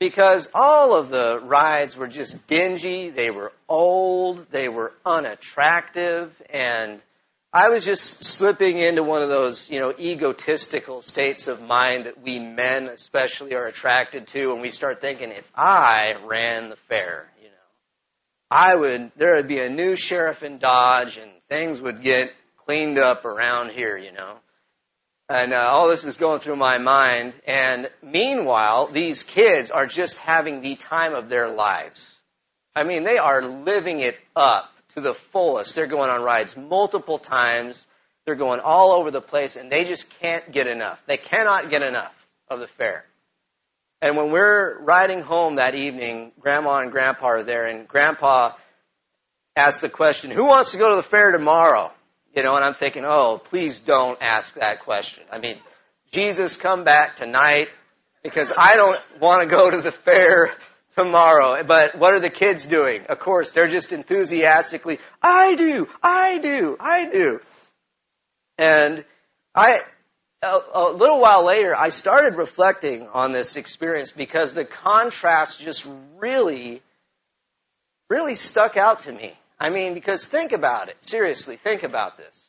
Because 0.00 0.48
all 0.52 0.94
of 0.94 1.08
the 1.08 1.38
rides 1.40 1.96
were 1.96 2.08
just 2.08 2.48
dingy, 2.48 3.10
they 3.10 3.30
were 3.30 3.52
old, 3.68 4.50
they 4.50 4.68
were 4.68 4.92
unattractive, 5.06 6.40
and 6.50 7.00
I 7.54 7.68
was 7.68 7.84
just 7.84 8.24
slipping 8.24 8.78
into 8.78 9.04
one 9.04 9.22
of 9.22 9.28
those, 9.28 9.70
you 9.70 9.78
know, 9.78 9.94
egotistical 9.96 11.02
states 11.02 11.46
of 11.46 11.62
mind 11.62 12.06
that 12.06 12.20
we 12.20 12.40
men 12.40 12.88
especially 12.88 13.54
are 13.54 13.68
attracted 13.68 14.26
to, 14.28 14.50
and 14.50 14.60
we 14.60 14.70
start 14.70 15.00
thinking, 15.00 15.30
if 15.30 15.48
I 15.54 16.16
ran 16.24 16.68
the 16.68 16.74
fair, 16.74 17.30
you 17.40 17.46
know, 17.46 17.54
I 18.50 18.74
would, 18.74 19.12
there 19.14 19.36
would 19.36 19.46
be 19.46 19.60
a 19.60 19.70
new 19.70 19.94
sheriff 19.94 20.42
in 20.42 20.58
Dodge, 20.58 21.16
and 21.16 21.30
things 21.48 21.80
would 21.80 22.02
get 22.02 22.32
cleaned 22.66 22.98
up 22.98 23.24
around 23.24 23.70
here, 23.70 23.96
you 23.96 24.10
know. 24.10 24.38
And 25.28 25.54
uh, 25.54 25.70
all 25.72 25.86
this 25.86 26.02
is 26.02 26.16
going 26.16 26.40
through 26.40 26.56
my 26.56 26.78
mind. 26.78 27.34
And 27.46 27.88
meanwhile, 28.02 28.88
these 28.88 29.22
kids 29.22 29.70
are 29.70 29.86
just 29.86 30.18
having 30.18 30.60
the 30.60 30.74
time 30.74 31.14
of 31.14 31.28
their 31.28 31.48
lives. 31.50 32.20
I 32.74 32.82
mean, 32.82 33.04
they 33.04 33.18
are 33.18 33.44
living 33.44 34.00
it 34.00 34.18
up 34.34 34.73
to 34.94 35.00
the 35.00 35.14
fullest. 35.14 35.74
They're 35.74 35.86
going 35.86 36.10
on 36.10 36.22
rides 36.22 36.56
multiple 36.56 37.18
times. 37.18 37.86
They're 38.24 38.34
going 38.34 38.60
all 38.60 38.92
over 38.92 39.10
the 39.10 39.20
place, 39.20 39.56
and 39.56 39.70
they 39.70 39.84
just 39.84 40.08
can't 40.20 40.50
get 40.50 40.66
enough. 40.66 41.02
They 41.06 41.18
cannot 41.18 41.70
get 41.70 41.82
enough 41.82 42.14
of 42.48 42.60
the 42.60 42.66
fair. 42.66 43.04
And 44.00 44.16
when 44.16 44.30
we're 44.30 44.78
riding 44.80 45.20
home 45.20 45.56
that 45.56 45.74
evening, 45.74 46.32
Grandma 46.40 46.78
and 46.78 46.90
Grandpa 46.90 47.26
are 47.26 47.42
there, 47.42 47.66
and 47.66 47.86
Grandpa 47.86 48.52
asks 49.56 49.80
the 49.80 49.88
question, 49.88 50.30
Who 50.30 50.44
wants 50.44 50.72
to 50.72 50.78
go 50.78 50.90
to 50.90 50.96
the 50.96 51.02
fair 51.02 51.32
tomorrow? 51.32 51.92
You 52.34 52.42
know, 52.42 52.56
and 52.56 52.64
I'm 52.64 52.74
thinking, 52.74 53.04
oh, 53.04 53.40
please 53.42 53.80
don't 53.80 54.18
ask 54.20 54.54
that 54.54 54.80
question. 54.80 55.22
I 55.30 55.38
mean, 55.38 55.58
Jesus, 56.10 56.56
come 56.56 56.82
back 56.82 57.16
tonight 57.16 57.68
because 58.24 58.52
I 58.56 58.74
don't 58.74 59.00
want 59.20 59.42
to 59.42 59.48
go 59.48 59.70
to 59.70 59.80
the 59.80 59.92
fair 59.92 60.52
tomorrow. 60.96 61.62
But 61.64 61.98
what 61.98 62.14
are 62.14 62.20
the 62.20 62.30
kids 62.30 62.66
doing? 62.66 63.06
Of 63.08 63.18
course, 63.18 63.50
they're 63.50 63.68
just 63.68 63.92
enthusiastically, 63.92 64.98
I 65.22 65.54
do, 65.54 65.88
I 66.02 66.38
do, 66.38 66.76
I 66.78 67.10
do. 67.10 67.40
And 68.58 69.04
I, 69.54 69.80
a, 70.42 70.58
a 70.74 70.92
little 70.92 71.20
while 71.20 71.44
later, 71.44 71.76
I 71.76 71.88
started 71.88 72.36
reflecting 72.36 73.08
on 73.08 73.32
this 73.32 73.56
experience 73.56 74.12
because 74.12 74.54
the 74.54 74.64
contrast 74.64 75.60
just 75.60 75.86
really, 76.18 76.82
really 78.10 78.34
stuck 78.34 78.76
out 78.76 79.00
to 79.00 79.12
me. 79.12 79.34
I 79.58 79.70
mean, 79.70 79.94
because 79.94 80.28
think 80.28 80.52
about 80.52 80.88
it. 80.88 81.02
Seriously, 81.02 81.56
think 81.56 81.82
about 81.82 82.16
this. 82.16 82.48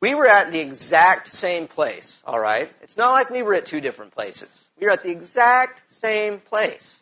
We 0.00 0.14
were 0.14 0.28
at 0.28 0.52
the 0.52 0.60
exact 0.60 1.28
same 1.28 1.66
place, 1.66 2.22
alright? 2.26 2.70
It's 2.82 2.96
not 2.96 3.12
like 3.12 3.30
we 3.30 3.42
were 3.42 3.54
at 3.54 3.66
two 3.66 3.80
different 3.80 4.12
places. 4.12 4.48
We 4.78 4.86
were 4.86 4.92
at 4.92 5.02
the 5.02 5.10
exact 5.10 5.82
same 5.92 6.38
place. 6.38 7.00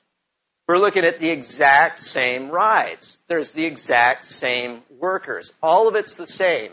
We're 0.69 0.79
looking 0.79 1.05
at 1.05 1.21
the 1.21 1.31
exact 1.31 2.01
same 2.01 2.51
rides. 2.51 3.21
There's 3.29 3.53
the 3.53 3.65
exact 3.65 4.25
same 4.25 4.83
workers. 4.91 5.53
All 5.63 5.87
of 5.87 5.95
it's 5.95 6.17
the 6.17 6.27
same. 6.27 6.73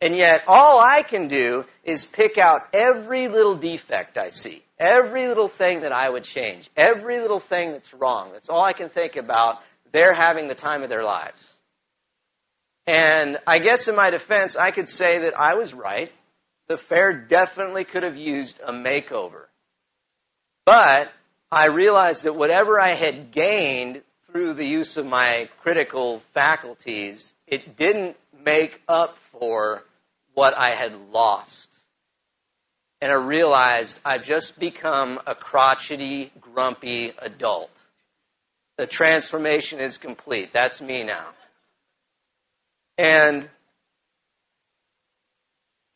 And 0.00 0.16
yet, 0.16 0.44
all 0.46 0.80
I 0.80 1.02
can 1.02 1.28
do 1.28 1.64
is 1.82 2.06
pick 2.06 2.38
out 2.38 2.68
every 2.72 3.28
little 3.28 3.56
defect 3.56 4.18
I 4.18 4.30
see. 4.30 4.62
Every 4.78 5.28
little 5.28 5.48
thing 5.48 5.80
that 5.80 5.92
I 5.92 6.08
would 6.08 6.24
change. 6.24 6.68
Every 6.76 7.20
little 7.20 7.38
thing 7.38 7.72
that's 7.72 7.92
wrong. 7.94 8.30
That's 8.32 8.48
all 8.48 8.64
I 8.64 8.72
can 8.72 8.88
think 8.88 9.16
about. 9.16 9.60
They're 9.92 10.14
having 10.14 10.48
the 10.48 10.54
time 10.54 10.82
of 10.82 10.88
their 10.88 11.04
lives. 11.04 11.52
And 12.86 13.38
I 13.46 13.60
guess 13.60 13.88
in 13.88 13.94
my 13.94 14.10
defense, 14.10 14.56
I 14.56 14.70
could 14.72 14.88
say 14.88 15.20
that 15.20 15.38
I 15.38 15.54
was 15.54 15.72
right. 15.72 16.12
The 16.68 16.76
fair 16.76 17.12
definitely 17.12 17.84
could 17.84 18.02
have 18.02 18.16
used 18.16 18.60
a 18.66 18.72
makeover. 18.72 19.44
But 20.64 21.10
I 21.54 21.66
realized 21.66 22.24
that 22.24 22.34
whatever 22.34 22.80
I 22.80 22.94
had 22.94 23.30
gained 23.30 24.02
through 24.26 24.54
the 24.54 24.66
use 24.66 24.96
of 24.96 25.06
my 25.06 25.48
critical 25.62 26.18
faculties, 26.34 27.32
it 27.46 27.76
didn't 27.76 28.16
make 28.44 28.82
up 28.88 29.16
for 29.30 29.84
what 30.34 30.58
I 30.58 30.74
had 30.74 31.12
lost. 31.12 31.72
And 33.00 33.12
I 33.12 33.14
realized 33.14 34.00
I've 34.04 34.24
just 34.24 34.58
become 34.58 35.20
a 35.28 35.36
crotchety, 35.36 36.32
grumpy 36.40 37.12
adult. 37.18 37.70
The 38.76 38.88
transformation 38.88 39.78
is 39.78 39.96
complete. 39.96 40.50
That's 40.52 40.80
me 40.80 41.04
now. 41.04 41.28
And 42.98 43.48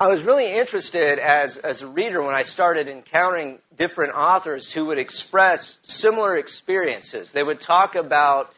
I 0.01 0.07
was 0.07 0.23
really 0.23 0.53
interested 0.53 1.19
as, 1.19 1.57
as 1.57 1.83
a 1.83 1.89
reader 1.89 2.23
when 2.23 2.35
I 2.35 2.43
started 2.43 2.87
encountering 2.87 3.59
different 3.77 4.15
authors 4.15 4.73
who 4.73 4.87
would 4.87 4.99
express 4.99 5.77
similar 5.83 6.37
experiences. 6.37 7.33
They 7.33 7.43
would 7.43 7.61
talk 7.61 7.97
about 7.97 8.55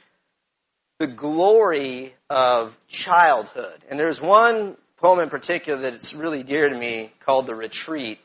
the 0.99 1.07
glory 1.07 2.15
of 2.29 2.77
childhood. 2.89 3.83
And 3.89 3.99
there's 3.99 4.21
one 4.21 4.77
poem 4.99 5.19
in 5.21 5.31
particular 5.31 5.81
that's 5.81 6.13
really 6.13 6.43
dear 6.43 6.69
to 6.69 6.77
me 6.77 7.11
called 7.21 7.47
The 7.47 7.55
Retreat. 7.55 8.21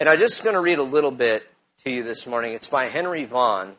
And 0.00 0.08
I'm 0.08 0.18
just 0.18 0.42
going 0.42 0.54
to 0.54 0.62
read 0.62 0.78
a 0.78 0.82
little 0.82 1.10
bit 1.10 1.42
to 1.84 1.90
you 1.90 2.02
this 2.02 2.26
morning. 2.26 2.54
It's 2.54 2.68
by 2.68 2.86
Henry 2.86 3.26
Vaughan. 3.26 3.76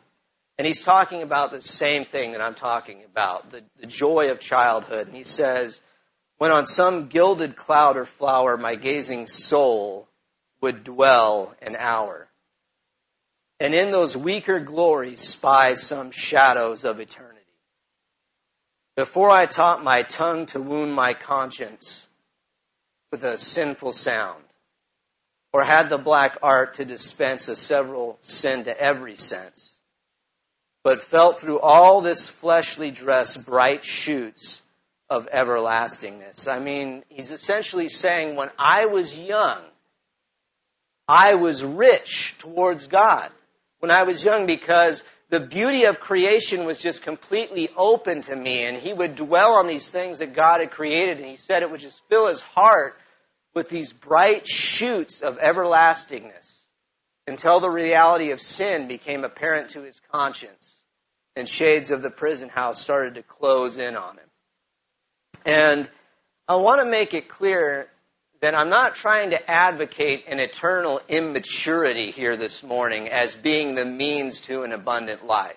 And 0.58 0.66
he's 0.66 0.80
talking 0.80 1.22
about 1.22 1.50
the 1.50 1.60
same 1.60 2.04
thing 2.04 2.32
that 2.32 2.40
I'm 2.40 2.54
talking 2.54 3.02
about, 3.10 3.50
the, 3.50 3.62
the 3.80 3.86
joy 3.86 4.30
of 4.30 4.38
childhood. 4.38 5.08
And 5.08 5.16
he 5.16 5.24
says, 5.24 5.80
When 6.40 6.52
on 6.52 6.64
some 6.64 7.08
gilded 7.08 7.54
cloud 7.54 7.98
or 7.98 8.06
flower 8.06 8.56
my 8.56 8.74
gazing 8.74 9.26
soul 9.26 10.08
would 10.62 10.84
dwell 10.84 11.54
an 11.60 11.76
hour, 11.76 12.30
and 13.60 13.74
in 13.74 13.90
those 13.90 14.16
weaker 14.16 14.58
glories 14.58 15.20
spy 15.20 15.74
some 15.74 16.10
shadows 16.10 16.84
of 16.84 16.98
eternity. 16.98 17.44
Before 18.96 19.28
I 19.28 19.44
taught 19.44 19.84
my 19.84 20.02
tongue 20.02 20.46
to 20.46 20.62
wound 20.62 20.94
my 20.94 21.12
conscience 21.12 22.06
with 23.12 23.22
a 23.22 23.36
sinful 23.36 23.92
sound, 23.92 24.42
or 25.52 25.62
had 25.62 25.90
the 25.90 25.98
black 25.98 26.38
art 26.42 26.72
to 26.74 26.86
dispense 26.86 27.48
a 27.48 27.54
several 27.54 28.16
sin 28.22 28.64
to 28.64 28.80
every 28.80 29.16
sense, 29.16 29.78
but 30.84 31.02
felt 31.02 31.38
through 31.38 31.60
all 31.60 32.00
this 32.00 32.30
fleshly 32.30 32.90
dress 32.90 33.36
bright 33.36 33.84
shoots 33.84 34.62
of 35.10 35.26
everlastingness. 35.32 36.46
I 36.46 36.60
mean, 36.60 37.02
he's 37.08 37.32
essentially 37.32 37.88
saying 37.88 38.36
when 38.36 38.50
I 38.56 38.86
was 38.86 39.18
young, 39.18 39.60
I 41.08 41.34
was 41.34 41.64
rich 41.64 42.36
towards 42.38 42.86
God. 42.86 43.30
When 43.80 43.90
I 43.90 44.04
was 44.04 44.24
young 44.24 44.46
because 44.46 45.02
the 45.28 45.40
beauty 45.40 45.84
of 45.84 46.00
creation 46.00 46.64
was 46.64 46.78
just 46.78 47.02
completely 47.02 47.68
open 47.76 48.22
to 48.22 48.36
me 48.36 48.64
and 48.64 48.76
he 48.76 48.92
would 48.92 49.16
dwell 49.16 49.54
on 49.54 49.66
these 49.66 49.90
things 49.90 50.20
that 50.20 50.34
God 50.34 50.60
had 50.60 50.70
created 50.70 51.18
and 51.18 51.26
he 51.26 51.36
said 51.36 51.62
it 51.62 51.70
would 51.70 51.80
just 51.80 52.02
fill 52.08 52.28
his 52.28 52.40
heart 52.40 52.96
with 53.52 53.68
these 53.68 53.92
bright 53.92 54.46
shoots 54.46 55.22
of 55.22 55.38
everlastingness 55.38 56.66
until 57.26 57.58
the 57.58 57.70
reality 57.70 58.30
of 58.30 58.40
sin 58.40 58.86
became 58.86 59.24
apparent 59.24 59.70
to 59.70 59.82
his 59.82 60.00
conscience 60.12 60.76
and 61.34 61.48
shades 61.48 61.90
of 61.90 62.02
the 62.02 62.10
prison 62.10 62.48
house 62.48 62.80
started 62.80 63.14
to 63.14 63.22
close 63.22 63.76
in 63.76 63.96
on 63.96 64.16
him. 64.16 64.29
And 65.44 65.90
I 66.48 66.56
want 66.56 66.80
to 66.80 66.86
make 66.86 67.14
it 67.14 67.28
clear 67.28 67.88
that 68.40 68.54
I'm 68.54 68.70
not 68.70 68.94
trying 68.94 69.30
to 69.30 69.50
advocate 69.50 70.24
an 70.26 70.40
eternal 70.40 71.00
immaturity 71.08 72.10
here 72.10 72.36
this 72.36 72.62
morning 72.62 73.08
as 73.08 73.34
being 73.34 73.74
the 73.74 73.84
means 73.84 74.40
to 74.42 74.62
an 74.62 74.72
abundant 74.72 75.24
life. 75.24 75.56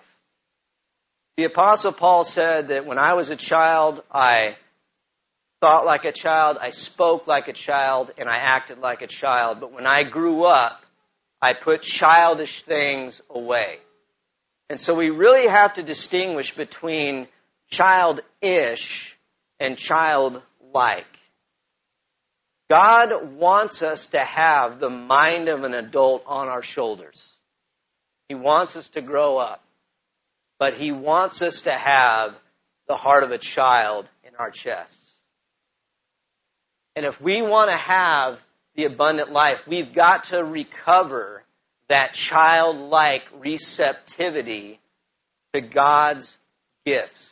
The 1.36 1.44
apostle 1.44 1.92
Paul 1.92 2.24
said 2.24 2.68
that 2.68 2.86
when 2.86 2.98
I 2.98 3.14
was 3.14 3.30
a 3.30 3.36
child, 3.36 4.02
I 4.12 4.56
thought 5.60 5.86
like 5.86 6.04
a 6.04 6.12
child, 6.12 6.58
I 6.60 6.70
spoke 6.70 7.26
like 7.26 7.48
a 7.48 7.52
child, 7.52 8.12
and 8.18 8.28
I 8.28 8.36
acted 8.36 8.78
like 8.78 9.02
a 9.02 9.06
child. 9.06 9.60
But 9.60 9.72
when 9.72 9.86
I 9.86 10.04
grew 10.04 10.44
up, 10.44 10.84
I 11.40 11.54
put 11.54 11.82
childish 11.82 12.62
things 12.62 13.22
away. 13.30 13.78
And 14.68 14.78
so 14.78 14.94
we 14.94 15.10
really 15.10 15.48
have 15.48 15.74
to 15.74 15.82
distinguish 15.82 16.54
between 16.54 17.28
childish 17.70 19.16
and 19.60 19.76
childlike. 19.76 21.06
God 22.70 23.34
wants 23.36 23.82
us 23.82 24.08
to 24.10 24.20
have 24.20 24.80
the 24.80 24.90
mind 24.90 25.48
of 25.48 25.64
an 25.64 25.74
adult 25.74 26.24
on 26.26 26.48
our 26.48 26.62
shoulders. 26.62 27.22
He 28.28 28.34
wants 28.34 28.76
us 28.76 28.88
to 28.90 29.02
grow 29.02 29.38
up. 29.38 29.62
But 30.58 30.74
He 30.74 30.92
wants 30.92 31.42
us 31.42 31.62
to 31.62 31.72
have 31.72 32.34
the 32.88 32.96
heart 32.96 33.24
of 33.24 33.30
a 33.30 33.38
child 33.38 34.08
in 34.24 34.34
our 34.36 34.50
chests. 34.50 35.10
And 36.96 37.04
if 37.04 37.20
we 37.20 37.42
want 37.42 37.70
to 37.70 37.76
have 37.76 38.40
the 38.76 38.84
abundant 38.84 39.32
life, 39.32 39.60
we've 39.66 39.92
got 39.92 40.24
to 40.24 40.44
recover 40.44 41.42
that 41.88 42.14
childlike 42.14 43.22
receptivity 43.38 44.80
to 45.52 45.60
God's 45.60 46.38
gifts. 46.86 47.30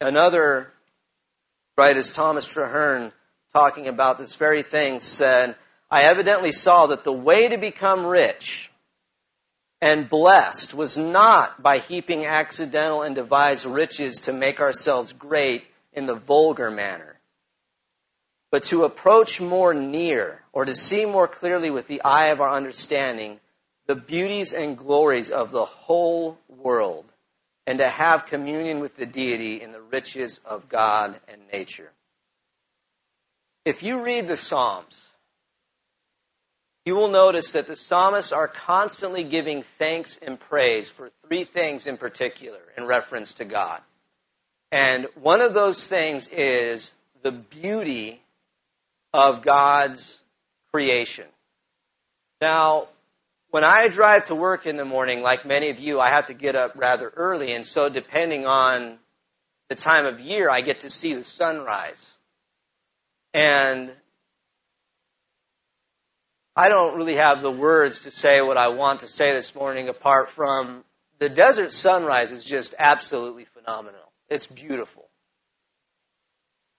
Another, 0.00 0.72
right, 1.76 1.96
as 1.96 2.12
Thomas 2.12 2.46
Traherne 2.46 3.12
talking 3.52 3.88
about 3.88 4.18
this 4.18 4.34
very 4.36 4.62
thing 4.62 5.00
said, 5.00 5.56
I 5.90 6.04
evidently 6.04 6.52
saw 6.52 6.86
that 6.86 7.04
the 7.04 7.12
way 7.12 7.48
to 7.48 7.56
become 7.56 8.06
rich 8.06 8.70
and 9.80 10.08
blessed 10.08 10.74
was 10.74 10.96
not 10.96 11.62
by 11.62 11.78
heaping 11.78 12.24
accidental 12.24 13.02
and 13.02 13.14
devised 13.14 13.66
riches 13.66 14.20
to 14.20 14.32
make 14.32 14.60
ourselves 14.60 15.12
great 15.12 15.64
in 15.92 16.06
the 16.06 16.14
vulgar 16.14 16.70
manner, 16.70 17.20
but 18.50 18.64
to 18.64 18.84
approach 18.84 19.40
more 19.40 19.74
near 19.74 20.42
or 20.52 20.64
to 20.64 20.74
see 20.74 21.04
more 21.04 21.28
clearly 21.28 21.70
with 21.70 21.86
the 21.86 22.02
eye 22.02 22.28
of 22.28 22.40
our 22.40 22.50
understanding 22.50 23.38
the 23.86 23.94
beauties 23.94 24.52
and 24.52 24.78
glories 24.78 25.30
of 25.30 25.50
the 25.50 25.64
whole 25.64 26.38
world 26.48 27.13
and 27.66 27.78
to 27.78 27.88
have 27.88 28.26
communion 28.26 28.80
with 28.80 28.96
the 28.96 29.06
deity 29.06 29.62
in 29.62 29.72
the 29.72 29.80
riches 29.80 30.40
of 30.44 30.68
God 30.68 31.18
and 31.28 31.40
nature. 31.52 31.90
If 33.64 33.82
you 33.82 34.02
read 34.02 34.28
the 34.28 34.36
Psalms, 34.36 35.00
you 36.84 36.94
will 36.94 37.08
notice 37.08 37.52
that 37.52 37.66
the 37.66 37.76
psalmists 37.76 38.32
are 38.32 38.48
constantly 38.48 39.24
giving 39.24 39.62
thanks 39.62 40.18
and 40.20 40.38
praise 40.38 40.90
for 40.90 41.08
three 41.26 41.44
things 41.44 41.86
in 41.86 41.96
particular 41.96 42.60
in 42.76 42.84
reference 42.84 43.34
to 43.34 43.46
God. 43.46 43.80
And 44.70 45.06
one 45.14 45.40
of 45.40 45.54
those 45.54 45.86
things 45.86 46.28
is 46.28 46.92
the 47.22 47.32
beauty 47.32 48.20
of 49.14 49.40
God's 49.40 50.20
creation. 50.72 51.26
Now, 52.42 52.88
when 53.54 53.62
I 53.62 53.86
drive 53.86 54.24
to 54.24 54.34
work 54.34 54.66
in 54.66 54.76
the 54.76 54.84
morning, 54.84 55.22
like 55.22 55.46
many 55.46 55.70
of 55.70 55.78
you, 55.78 56.00
I 56.00 56.10
have 56.10 56.26
to 56.26 56.34
get 56.34 56.56
up 56.56 56.72
rather 56.74 57.08
early, 57.08 57.52
and 57.52 57.64
so 57.64 57.88
depending 57.88 58.46
on 58.46 58.98
the 59.68 59.76
time 59.76 60.06
of 60.06 60.18
year, 60.18 60.50
I 60.50 60.60
get 60.60 60.80
to 60.80 60.90
see 60.90 61.14
the 61.14 61.22
sunrise. 61.22 62.14
And 63.32 63.92
I 66.56 66.68
don't 66.68 66.96
really 66.96 67.14
have 67.14 67.42
the 67.42 67.50
words 67.52 68.00
to 68.00 68.10
say 68.10 68.40
what 68.40 68.56
I 68.56 68.70
want 68.70 69.00
to 69.00 69.08
say 69.08 69.32
this 69.32 69.54
morning 69.54 69.88
apart 69.88 70.32
from 70.32 70.82
the 71.20 71.28
desert 71.28 71.70
sunrise 71.70 72.32
is 72.32 72.42
just 72.42 72.74
absolutely 72.76 73.44
phenomenal. 73.44 74.12
It's 74.28 74.48
beautiful. 74.48 75.08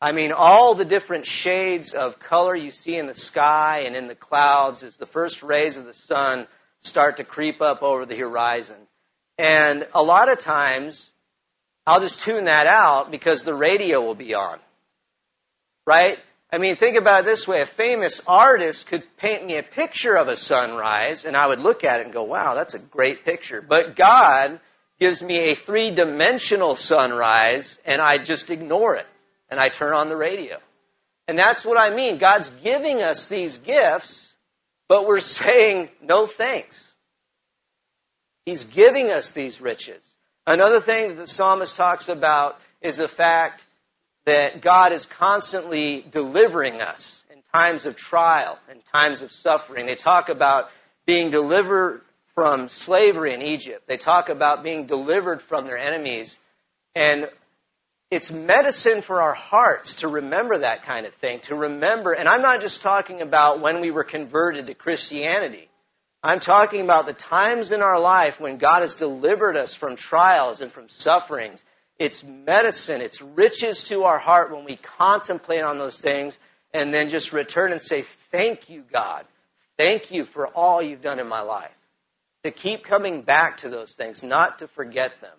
I 0.01 0.11
mean, 0.11 0.33
all 0.33 0.75
the 0.75 0.83
different 0.83 1.25
shades 1.25 1.93
of 1.93 2.19
color 2.19 2.53
you 2.53 2.71
see 2.71 2.97
in 2.97 3.05
the 3.05 3.13
sky 3.13 3.83
and 3.85 3.95
in 3.95 4.09
the 4.09 4.13
clouds 4.13 4.83
as 4.83 4.97
the 4.97 5.05
first 5.05 5.41
rays 5.41 5.77
of 5.77 5.85
the 5.85 5.93
sun 5.93 6.47
start 6.85 7.17
to 7.17 7.23
creep 7.23 7.61
up 7.61 7.83
over 7.83 8.05
the 8.05 8.15
horizon. 8.17 8.77
And 9.37 9.87
a 9.93 10.01
lot 10.01 10.29
of 10.29 10.39
times, 10.39 11.11
I'll 11.85 12.01
just 12.01 12.21
tune 12.21 12.45
that 12.45 12.67
out 12.67 13.11
because 13.11 13.43
the 13.43 13.53
radio 13.53 14.01
will 14.01 14.15
be 14.15 14.33
on. 14.33 14.59
Right? 15.85 16.17
I 16.51 16.57
mean, 16.57 16.75
think 16.75 16.95
about 16.95 17.21
it 17.21 17.25
this 17.25 17.47
way. 17.47 17.61
A 17.61 17.65
famous 17.65 18.21
artist 18.25 18.87
could 18.87 19.03
paint 19.17 19.45
me 19.45 19.57
a 19.57 19.63
picture 19.63 20.15
of 20.15 20.27
a 20.27 20.35
sunrise 20.35 21.25
and 21.25 21.35
I 21.35 21.47
would 21.47 21.59
look 21.59 21.83
at 21.83 21.99
it 21.99 22.05
and 22.05 22.13
go, 22.13 22.23
wow, 22.23 22.55
that's 22.55 22.75
a 22.75 22.79
great 22.79 23.25
picture. 23.25 23.61
But 23.61 23.95
God 23.95 24.59
gives 24.99 25.21
me 25.21 25.51
a 25.51 25.55
three 25.55 25.91
dimensional 25.91 26.75
sunrise 26.75 27.79
and 27.85 28.01
I 28.01 28.17
just 28.17 28.51
ignore 28.51 28.95
it 28.95 29.07
and 29.49 29.59
I 29.59 29.69
turn 29.69 29.93
on 29.93 30.09
the 30.09 30.15
radio. 30.17 30.57
And 31.27 31.37
that's 31.37 31.65
what 31.65 31.77
I 31.77 31.95
mean. 31.95 32.19
God's 32.19 32.51
giving 32.63 33.01
us 33.01 33.25
these 33.25 33.57
gifts, 33.57 34.34
but 34.87 35.07
we're 35.07 35.19
saying 35.19 35.89
no 36.01 36.27
thanks. 36.27 36.91
He's 38.45 38.65
giving 38.65 39.09
us 39.09 39.31
these 39.31 39.59
riches. 39.59 40.03
Another 40.45 40.79
thing 40.79 41.09
that 41.09 41.17
the 41.17 41.27
psalmist 41.27 41.75
talks 41.75 42.09
about 42.09 42.59
is 42.81 42.97
the 42.97 43.07
fact 43.07 43.63
that 44.25 44.61
God 44.61 44.91
is 44.91 45.05
constantly 45.05 46.05
delivering 46.11 46.81
us 46.81 47.23
in 47.31 47.41
times 47.53 47.85
of 47.85 47.95
trial 47.95 48.59
and 48.69 48.79
times 48.91 49.21
of 49.21 49.31
suffering. 49.31 49.85
They 49.85 49.95
talk 49.95 50.29
about 50.29 50.69
being 51.05 51.31
delivered 51.31 52.01
from 52.35 52.69
slavery 52.69 53.33
in 53.33 53.41
Egypt. 53.41 53.87
They 53.87 53.97
talk 53.97 54.29
about 54.29 54.63
being 54.63 54.85
delivered 54.85 55.41
from 55.41 55.65
their 55.65 55.77
enemies. 55.77 56.37
And 56.93 57.29
it's 58.11 58.31
medicine 58.31 59.01
for 59.01 59.21
our 59.21 59.33
hearts 59.33 59.95
to 59.95 60.07
remember 60.07 60.59
that 60.59 60.83
kind 60.83 61.05
of 61.05 61.13
thing, 61.13 61.39
to 61.41 61.55
remember, 61.55 62.13
and 62.13 62.29
I'm 62.29 62.41
not 62.41 62.61
just 62.61 62.81
talking 62.81 63.21
about 63.21 63.61
when 63.61 63.81
we 63.81 63.91
were 63.91 64.03
converted 64.03 64.67
to 64.67 64.73
Christianity. 64.75 65.69
I'm 66.21 66.39
talking 66.39 66.81
about 66.81 67.05
the 67.05 67.13
times 67.13 67.71
in 67.71 67.81
our 67.81 67.99
life 67.99 68.39
when 68.39 68.57
God 68.57 68.81
has 68.81 68.95
delivered 68.95 69.57
us 69.57 69.75
from 69.75 69.95
trials 69.95 70.61
and 70.61 70.71
from 70.71 70.89
sufferings. 70.89 71.63
It's 71.97 72.23
medicine, 72.23 73.01
it's 73.01 73.21
riches 73.21 73.83
to 73.85 74.03
our 74.03 74.19
heart 74.19 74.51
when 74.51 74.65
we 74.65 74.75
contemplate 74.75 75.63
on 75.63 75.77
those 75.77 75.99
things 75.99 76.37
and 76.73 76.93
then 76.93 77.09
just 77.09 77.31
return 77.31 77.71
and 77.71 77.81
say, 77.81 78.01
Thank 78.31 78.69
you, 78.69 78.83
God. 78.91 79.25
Thank 79.77 80.11
you 80.11 80.25
for 80.25 80.47
all 80.47 80.81
you've 80.81 81.01
done 81.01 81.19
in 81.19 81.27
my 81.27 81.41
life. 81.41 81.71
To 82.43 82.51
keep 82.51 82.83
coming 82.83 83.21
back 83.21 83.57
to 83.57 83.69
those 83.69 83.93
things, 83.93 84.23
not 84.23 84.59
to 84.59 84.67
forget 84.67 85.19
them. 85.21 85.37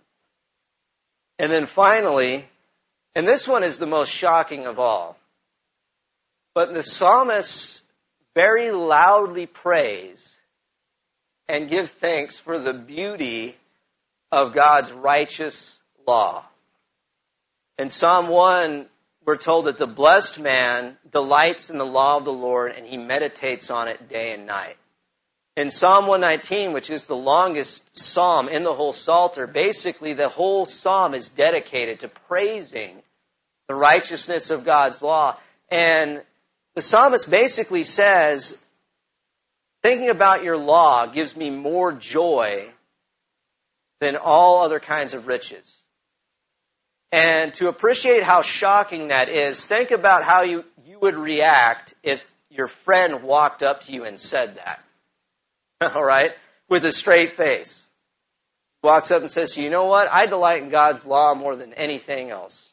And 1.38 1.52
then 1.52 1.66
finally, 1.66 2.44
and 3.16 3.26
this 3.26 3.48
one 3.48 3.64
is 3.64 3.79
the 3.79 3.87
most 3.87 4.12
shocking 4.12 4.66
of 4.66 4.79
all, 4.79 5.16
but 6.52 6.74
the 6.74 6.83
psalmist 6.83 7.83
very 8.35 8.70
loudly 8.70 9.46
prays 9.46 10.37
and 11.48 11.70
give 11.70 11.90
thanks 11.92 12.38
for 12.38 12.59
the 12.59 12.74
beauty 12.74 13.57
of 14.31 14.52
God's 14.52 14.92
righteous 14.92 15.79
law. 16.07 16.44
In 17.79 17.88
Psalm 17.88 18.29
1, 18.29 18.85
we're 19.24 19.37
told 19.37 19.64
that 19.64 19.79
the 19.79 19.87
blessed 19.87 20.38
man 20.38 20.98
delights 21.11 21.70
in 21.70 21.79
the 21.79 21.87
law 21.87 22.18
of 22.18 22.26
the 22.26 22.33
Lord 22.35 22.72
and 22.72 22.85
he 22.85 22.98
meditates 22.98 23.70
on 23.70 23.88
it 23.88 24.11
day 24.11 24.35
and 24.35 24.46
night. 24.46 24.76
In 25.57 25.70
Psalm 25.70 26.07
119, 26.07 26.74
which 26.74 26.90
is 26.90 27.07
the 27.07 27.16
longest 27.16 27.83
psalm 27.96 28.50
in 28.50 28.62
the 28.62 28.74
whole 28.74 28.92
Psalter, 28.92 29.46
basically 29.46 30.12
the 30.12 30.29
whole 30.29 30.66
psalm 30.66 31.14
is 31.14 31.31
dedicated 31.31 32.00
to 32.00 32.09
praising 32.09 33.02
the 33.68 33.74
righteousness 33.74 34.50
of 34.50 34.64
God's 34.64 35.02
law. 35.02 35.38
And 35.70 36.22
the 36.74 36.83
psalmist 36.83 37.29
basically 37.31 37.83
says, 37.83 38.59
thinking 39.83 40.11
about 40.11 40.44
your 40.44 40.57
law 40.57 41.07
gives 41.07 41.37
me 41.37 41.50
more 41.50 41.92
joy 41.92 42.68
than 44.00 44.16
all 44.16 44.62
other 44.62 44.81
kinds 44.81 45.14
of 45.14 45.26
riches. 45.26 45.72
And 47.12 47.55
to 47.55 47.68
appreciate 47.68 48.22
how 48.22 48.42
shocking 48.42 49.09
that 49.09 49.29
is, 49.29 49.64
think 49.66 49.90
about 49.90 50.24
how 50.24 50.42
you, 50.42 50.64
you 50.85 50.98
would 51.00 51.14
react 51.14 51.94
if 52.02 52.22
your 52.50 52.68
friend 52.68 53.22
walked 53.22 53.62
up 53.62 53.83
to 53.83 53.92
you 53.92 54.05
and 54.05 54.18
said 54.18 54.57
that. 54.57 54.83
All 55.94 56.05
right? 56.05 56.33
With 56.68 56.85
a 56.85 56.92
straight 56.92 57.37
face. 57.37 57.85
Walks 58.83 59.11
up 59.11 59.22
and 59.22 59.31
says, 59.31 59.57
you 59.57 59.70
know 59.70 59.85
what? 59.85 60.09
I 60.11 60.26
delight 60.26 60.62
in 60.62 60.68
God's 60.68 61.07
law 61.07 61.35
more 61.35 61.57
than 61.57 61.72
anything 61.74 62.31
else. 62.31 62.68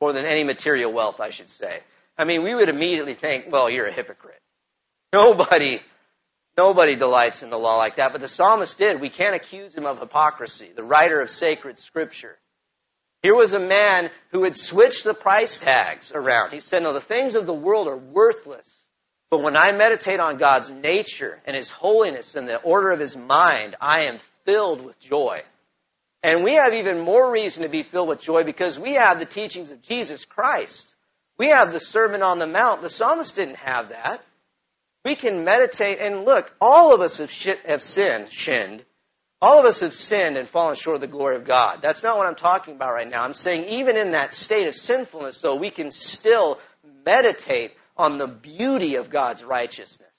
More 0.00 0.12
than 0.12 0.24
any 0.24 0.44
material 0.44 0.92
wealth, 0.92 1.20
I 1.20 1.30
should 1.30 1.50
say. 1.50 1.80
I 2.16 2.24
mean, 2.24 2.42
we 2.42 2.54
would 2.54 2.68
immediately 2.68 3.14
think, 3.14 3.46
well, 3.50 3.70
you're 3.70 3.86
a 3.86 3.92
hypocrite. 3.92 4.40
Nobody, 5.12 5.80
nobody 6.56 6.96
delights 6.96 7.42
in 7.42 7.50
the 7.50 7.58
law 7.58 7.76
like 7.76 7.96
that, 7.96 8.12
but 8.12 8.20
the 8.20 8.28
psalmist 8.28 8.78
did. 8.78 9.00
We 9.00 9.10
can't 9.10 9.34
accuse 9.34 9.74
him 9.74 9.86
of 9.86 9.98
hypocrisy. 9.98 10.70
The 10.74 10.84
writer 10.84 11.20
of 11.20 11.30
sacred 11.30 11.78
scripture. 11.78 12.36
Here 13.22 13.34
was 13.34 13.52
a 13.52 13.60
man 13.60 14.10
who 14.32 14.44
had 14.44 14.56
switched 14.56 15.04
the 15.04 15.12
price 15.12 15.58
tags 15.58 16.12
around. 16.12 16.52
He 16.52 16.60
said, 16.60 16.82
no, 16.82 16.92
the 16.92 17.00
things 17.00 17.34
of 17.34 17.44
the 17.44 17.52
world 17.52 17.86
are 17.86 17.96
worthless. 17.96 18.76
But 19.30 19.42
when 19.42 19.56
I 19.56 19.72
meditate 19.72 20.20
on 20.20 20.38
God's 20.38 20.70
nature 20.70 21.40
and 21.46 21.54
His 21.54 21.70
holiness 21.70 22.34
and 22.34 22.48
the 22.48 22.60
order 22.62 22.90
of 22.90 22.98
His 22.98 23.16
mind, 23.16 23.76
I 23.80 24.04
am 24.04 24.18
filled 24.44 24.84
with 24.84 24.98
joy. 24.98 25.42
And 26.22 26.44
we 26.44 26.54
have 26.54 26.74
even 26.74 27.00
more 27.00 27.30
reason 27.30 27.62
to 27.62 27.68
be 27.68 27.82
filled 27.82 28.08
with 28.08 28.20
joy 28.20 28.44
because 28.44 28.78
we 28.78 28.94
have 28.94 29.18
the 29.18 29.24
teachings 29.24 29.70
of 29.70 29.80
Jesus 29.80 30.24
Christ. 30.24 30.94
We 31.38 31.48
have 31.48 31.72
the 31.72 31.80
Sermon 31.80 32.22
on 32.22 32.38
the 32.38 32.46
Mount. 32.46 32.82
The 32.82 32.90
psalmist 32.90 33.36
didn't 33.36 33.56
have 33.56 33.88
that. 33.88 34.22
We 35.04 35.16
can 35.16 35.44
meditate 35.44 35.98
and 35.98 36.26
look, 36.26 36.54
all 36.60 36.94
of 36.94 37.00
us 37.00 37.18
have, 37.18 37.32
have 37.64 37.80
sinned, 37.80 38.30
shinned, 38.30 38.84
all 39.40 39.58
of 39.58 39.64
us 39.64 39.80
have 39.80 39.94
sinned 39.94 40.36
and 40.36 40.46
fallen 40.46 40.76
short 40.76 40.96
of 40.96 41.00
the 41.00 41.06
glory 41.06 41.36
of 41.36 41.46
God. 41.46 41.80
That's 41.80 42.02
not 42.02 42.18
what 42.18 42.26
I'm 42.26 42.34
talking 42.34 42.74
about 42.74 42.92
right 42.92 43.08
now. 43.08 43.24
I'm 43.24 43.32
saying 43.32 43.64
even 43.64 43.96
in 43.96 44.10
that 44.10 44.34
state 44.34 44.68
of 44.68 44.76
sinfulness, 44.76 45.40
though, 45.40 45.56
we 45.56 45.70
can 45.70 45.90
still 45.90 46.58
meditate 47.06 47.72
on 47.96 48.18
the 48.18 48.26
beauty 48.26 48.96
of 48.96 49.08
God's 49.08 49.42
righteousness, 49.42 50.10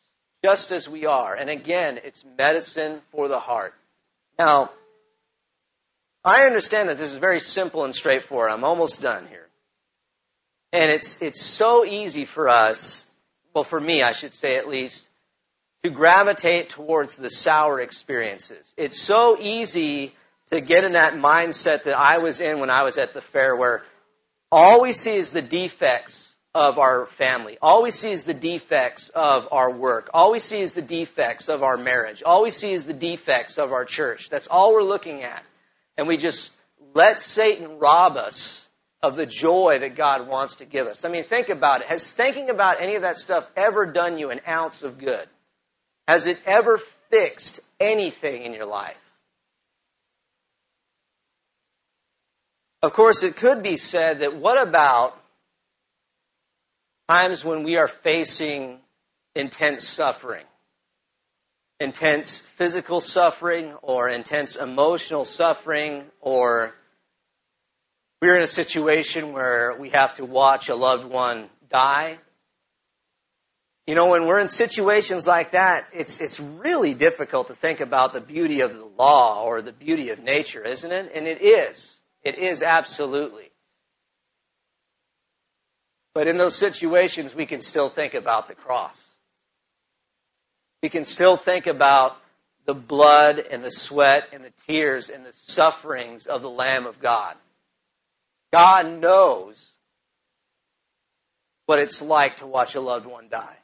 just 0.43 0.71
as 0.71 0.89
we 0.89 1.05
are. 1.05 1.35
And 1.35 1.51
again, 1.51 1.99
it's 2.03 2.25
medicine 2.35 3.01
for 3.11 3.27
the 3.27 3.39
heart. 3.39 3.75
Now, 4.39 4.71
I 6.23 6.45
understand 6.45 6.89
that 6.89 6.97
this 6.97 7.11
is 7.11 7.17
very 7.17 7.39
simple 7.39 7.83
and 7.83 7.95
straightforward. 7.95 8.51
I'm 8.51 8.63
almost 8.63 9.01
done 9.01 9.25
here. 9.27 9.47
And 10.71 10.91
it's, 10.91 11.21
it's 11.21 11.41
so 11.41 11.83
easy 11.83 12.25
for 12.25 12.47
us, 12.47 13.05
well, 13.53 13.63
for 13.63 13.79
me, 13.79 14.03
I 14.03 14.11
should 14.13 14.33
say 14.33 14.55
at 14.55 14.67
least, 14.67 15.07
to 15.83 15.89
gravitate 15.89 16.69
towards 16.69 17.15
the 17.15 17.29
sour 17.29 17.79
experiences. 17.79 18.71
It's 18.77 18.99
so 18.99 19.37
easy 19.39 20.13
to 20.51 20.61
get 20.61 20.83
in 20.83 20.93
that 20.93 21.13
mindset 21.13 21.83
that 21.83 21.97
I 21.97 22.19
was 22.19 22.39
in 22.39 22.59
when 22.59 22.69
I 22.69 22.83
was 22.83 22.97
at 22.97 23.13
the 23.13 23.21
fair 23.21 23.55
where 23.55 23.83
all 24.51 24.81
we 24.81 24.93
see 24.93 25.15
is 25.15 25.31
the 25.31 25.41
defects 25.41 26.35
of 26.53 26.77
our 26.77 27.05
family. 27.05 27.57
All 27.61 27.83
we 27.83 27.91
see 27.91 28.11
is 28.11 28.25
the 28.25 28.33
defects 28.33 29.09
of 29.09 29.47
our 29.51 29.71
work. 29.71 30.09
All 30.13 30.31
we 30.31 30.39
see 30.39 30.59
is 30.59 30.73
the 30.73 30.81
defects 30.81 31.47
of 31.47 31.63
our 31.63 31.77
marriage. 31.77 32.21
All 32.23 32.43
we 32.43 32.51
see 32.51 32.73
is 32.73 32.85
the 32.85 32.93
defects 32.93 33.57
of 33.57 33.71
our 33.71 33.85
church. 33.85 34.29
That's 34.29 34.47
all 34.47 34.73
we're 34.73 34.83
looking 34.83 35.23
at. 35.23 35.43
And 36.01 36.07
we 36.07 36.17
just 36.17 36.51
let 36.95 37.19
Satan 37.19 37.77
rob 37.77 38.17
us 38.17 38.65
of 39.03 39.15
the 39.15 39.27
joy 39.27 39.77
that 39.81 39.95
God 39.95 40.27
wants 40.27 40.55
to 40.55 40.65
give 40.65 40.87
us. 40.87 41.05
I 41.05 41.09
mean, 41.09 41.25
think 41.25 41.49
about 41.49 41.81
it. 41.81 41.87
Has 41.89 42.11
thinking 42.11 42.49
about 42.49 42.81
any 42.81 42.95
of 42.95 43.03
that 43.03 43.19
stuff 43.19 43.45
ever 43.55 43.85
done 43.85 44.17
you 44.17 44.31
an 44.31 44.41
ounce 44.47 44.81
of 44.81 44.97
good? 44.97 45.27
Has 46.07 46.25
it 46.25 46.39
ever 46.47 46.79
fixed 47.11 47.59
anything 47.79 48.45
in 48.45 48.53
your 48.53 48.65
life? 48.65 48.97
Of 52.81 52.93
course, 52.93 53.21
it 53.21 53.35
could 53.35 53.61
be 53.61 53.77
said 53.77 54.21
that 54.21 54.35
what 54.35 54.59
about 54.59 55.15
times 57.07 57.45
when 57.45 57.61
we 57.61 57.77
are 57.77 57.87
facing 57.87 58.79
intense 59.35 59.87
suffering? 59.87 60.45
Intense 61.81 62.39
physical 62.57 63.01
suffering 63.01 63.73
or 63.81 64.07
intense 64.07 64.55
emotional 64.55 65.25
suffering 65.25 66.03
or 66.19 66.75
we're 68.21 68.35
in 68.35 68.43
a 68.43 68.47
situation 68.47 69.33
where 69.33 69.75
we 69.79 69.89
have 69.89 70.13
to 70.15 70.25
watch 70.25 70.69
a 70.69 70.75
loved 70.75 71.05
one 71.05 71.49
die 71.69 72.19
you 73.87 73.95
know, 73.95 74.07
when 74.07 74.25
we're 74.25 74.39
in 74.39 74.49
situations 74.49 75.27
like 75.27 75.51
that, 75.51 75.87
it's, 75.91 76.19
it's 76.19 76.39
really 76.39 76.93
difficult 76.93 77.47
to 77.47 77.55
think 77.55 77.79
about 77.79 78.13
the 78.13 78.21
beauty 78.21 78.61
of 78.61 78.73
the 78.73 78.85
law 78.85 79.43
or 79.43 79.61
the 79.61 79.73
beauty 79.73 80.11
of 80.11 80.19
nature, 80.19 80.63
isn't 80.63 80.91
it? 80.91 81.11
And 81.13 81.27
it 81.27 81.41
is. 81.41 81.97
It 82.23 82.37
is 82.37 82.61
absolutely. 82.61 83.51
But 86.13 86.27
in 86.27 86.37
those 86.37 86.55
situations, 86.55 87.33
we 87.33 87.45
can 87.45 87.61
still 87.61 87.89
think 87.89 88.13
about 88.13 88.47
the 88.47 88.55
cross. 88.55 89.01
We 90.81 90.89
can 90.89 91.03
still 91.03 91.37
think 91.37 91.67
about 91.67 92.17
the 92.65 92.73
blood 92.73 93.39
and 93.39 93.63
the 93.63 93.71
sweat 93.71 94.29
and 94.33 94.43
the 94.43 94.53
tears 94.67 95.09
and 95.09 95.25
the 95.25 95.33
sufferings 95.33 96.25
of 96.25 96.41
the 96.41 96.49
Lamb 96.49 96.85
of 96.85 96.99
God. 96.99 97.35
God 98.51 98.99
knows 98.99 99.67
what 101.65 101.79
it's 101.79 102.01
like 102.01 102.37
to 102.37 102.47
watch 102.47 102.75
a 102.75 102.81
loved 102.81 103.05
one 103.05 103.27
die. 103.29 103.57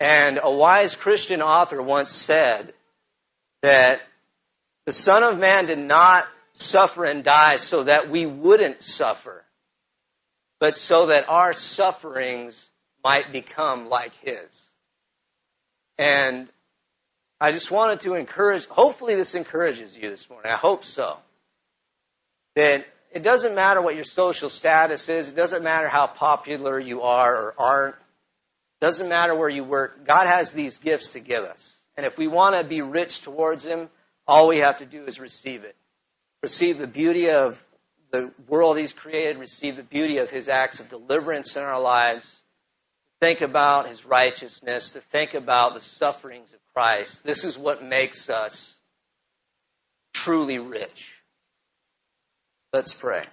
And 0.00 0.38
a 0.42 0.50
wise 0.50 0.96
Christian 0.96 1.42
author 1.42 1.82
once 1.82 2.12
said 2.12 2.72
that 3.62 4.00
the 4.86 4.92
Son 4.92 5.22
of 5.22 5.38
Man 5.38 5.66
did 5.66 5.78
not 5.78 6.26
suffer 6.52 7.04
and 7.04 7.24
die 7.24 7.56
so 7.56 7.84
that 7.84 8.08
we 8.08 8.24
wouldn't 8.24 8.82
suffer, 8.82 9.44
but 10.60 10.76
so 10.76 11.06
that 11.06 11.28
our 11.28 11.52
sufferings 11.52 12.70
might 13.04 13.32
become 13.32 13.88
like 13.88 14.14
His. 14.16 14.62
And 15.98 16.48
I 17.40 17.52
just 17.52 17.70
wanted 17.70 18.00
to 18.00 18.14
encourage, 18.14 18.66
hopefully 18.66 19.14
this 19.14 19.34
encourages 19.34 19.96
you 19.96 20.10
this 20.10 20.28
morning. 20.28 20.50
I 20.52 20.56
hope 20.56 20.84
so. 20.84 21.18
That 22.56 22.84
it 23.12 23.22
doesn't 23.22 23.54
matter 23.54 23.80
what 23.80 23.94
your 23.94 24.04
social 24.04 24.48
status 24.48 25.08
is. 25.08 25.28
It 25.28 25.36
doesn't 25.36 25.62
matter 25.62 25.88
how 25.88 26.08
popular 26.08 26.78
you 26.78 27.02
are 27.02 27.34
or 27.34 27.54
aren't. 27.58 27.94
It 27.94 28.84
Doesn't 28.84 29.08
matter 29.08 29.34
where 29.34 29.48
you 29.48 29.64
work. 29.64 30.06
God 30.06 30.26
has 30.26 30.52
these 30.52 30.78
gifts 30.78 31.10
to 31.10 31.20
give 31.20 31.44
us. 31.44 31.76
And 31.96 32.06
if 32.06 32.16
we 32.16 32.28
want 32.28 32.56
to 32.56 32.64
be 32.64 32.80
rich 32.80 33.22
towards 33.22 33.64
Him, 33.64 33.88
all 34.26 34.48
we 34.48 34.58
have 34.58 34.78
to 34.78 34.86
do 34.86 35.04
is 35.04 35.18
receive 35.18 35.64
it. 35.64 35.74
Receive 36.42 36.78
the 36.78 36.86
beauty 36.86 37.30
of 37.30 37.64
the 38.10 38.30
world 38.46 38.78
He's 38.78 38.92
created, 38.92 39.38
receive 39.38 39.76
the 39.76 39.82
beauty 39.82 40.18
of 40.18 40.30
His 40.30 40.48
acts 40.48 40.80
of 40.80 40.88
deliverance 40.88 41.56
in 41.56 41.62
our 41.62 41.80
lives, 41.80 42.40
think 43.20 43.40
about 43.40 43.88
His 43.88 44.04
righteousness, 44.04 44.90
to 44.90 45.00
think 45.00 45.34
about 45.34 45.74
the 45.74 45.80
sufferings 45.80 46.52
of 46.52 46.58
Christ. 46.74 47.24
This 47.24 47.44
is 47.44 47.58
what 47.58 47.82
makes 47.82 48.30
us 48.30 48.74
truly 50.12 50.58
rich. 50.58 51.14
Let's 52.72 52.94
pray. 52.94 53.24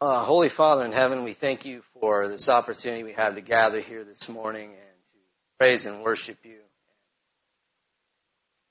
Uh, 0.00 0.22
Holy 0.22 0.48
Father 0.48 0.84
in 0.84 0.92
heaven, 0.92 1.24
we 1.24 1.32
thank 1.32 1.64
you 1.64 1.82
for 2.00 2.28
this 2.28 2.48
opportunity 2.48 3.02
we 3.02 3.14
have 3.14 3.34
to 3.34 3.40
gather 3.40 3.80
here 3.80 4.04
this 4.04 4.28
morning 4.28 4.70
and 4.70 5.04
to 5.06 5.18
praise 5.58 5.86
and 5.86 6.02
worship 6.02 6.38
you. 6.44 6.58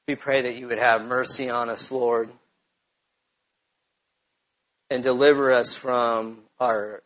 We 0.08 0.16
pray 0.16 0.44
that 0.44 0.56
you 0.56 0.68
would 0.68 0.80
have 0.80 1.06
mercy 1.06 1.50
on 1.50 1.70
us, 1.70 1.92
Lord, 1.92 2.30
and 4.90 5.04
deliver 5.04 5.52
us 5.52 5.74
from 5.74 6.40
our 6.62 7.04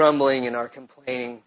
grumbling 0.00 0.46
and 0.46 0.56
our 0.56 0.66
complaining. 0.66 1.42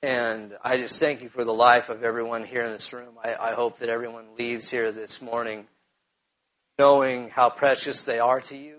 And 0.00 0.56
I 0.64 0.78
just 0.78 0.98
thank 0.98 1.20
you 1.20 1.28
for 1.28 1.44
the 1.44 1.52
life 1.52 1.90
of 1.90 2.02
everyone 2.02 2.44
here 2.44 2.64
in 2.64 2.72
this 2.72 2.94
room. 2.94 3.18
I, 3.22 3.34
I 3.34 3.52
hope 3.52 3.80
that 3.80 3.90
everyone 3.90 4.36
leaves 4.38 4.70
here 4.70 4.90
this 4.90 5.20
morning 5.20 5.66
knowing 6.78 7.28
how 7.28 7.50
precious 7.50 8.04
they 8.04 8.18
are 8.20 8.40
to 8.40 8.56
you. 8.56 8.76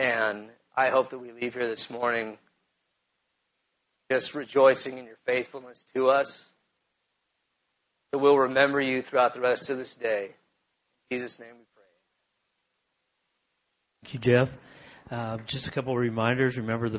And 0.00 0.48
I 0.76 0.90
hope 0.90 1.10
that 1.10 1.20
we 1.20 1.30
leave 1.30 1.54
here 1.54 1.68
this 1.68 1.88
morning 1.88 2.38
just 4.10 4.34
rejoicing 4.34 4.98
in 4.98 5.04
your 5.04 5.18
faithfulness 5.26 5.86
to 5.94 6.08
us. 6.08 6.44
That 8.10 8.18
we'll 8.18 8.36
remember 8.36 8.80
you 8.80 9.00
throughout 9.00 9.32
the 9.32 9.42
rest 9.42 9.70
of 9.70 9.78
this 9.78 9.94
day. 9.94 10.34
In 11.08 11.18
Jesus' 11.18 11.38
name 11.38 11.50
we 11.52 11.64
pray. 11.72 11.73
Thank 14.04 14.12
you, 14.12 14.20
Jeff. 14.20 14.50
Uh, 15.10 15.38
just 15.46 15.66
a 15.66 15.70
couple 15.70 15.94
of 15.94 15.98
reminders. 15.98 16.58
Remember 16.58 16.90
the 16.90 16.98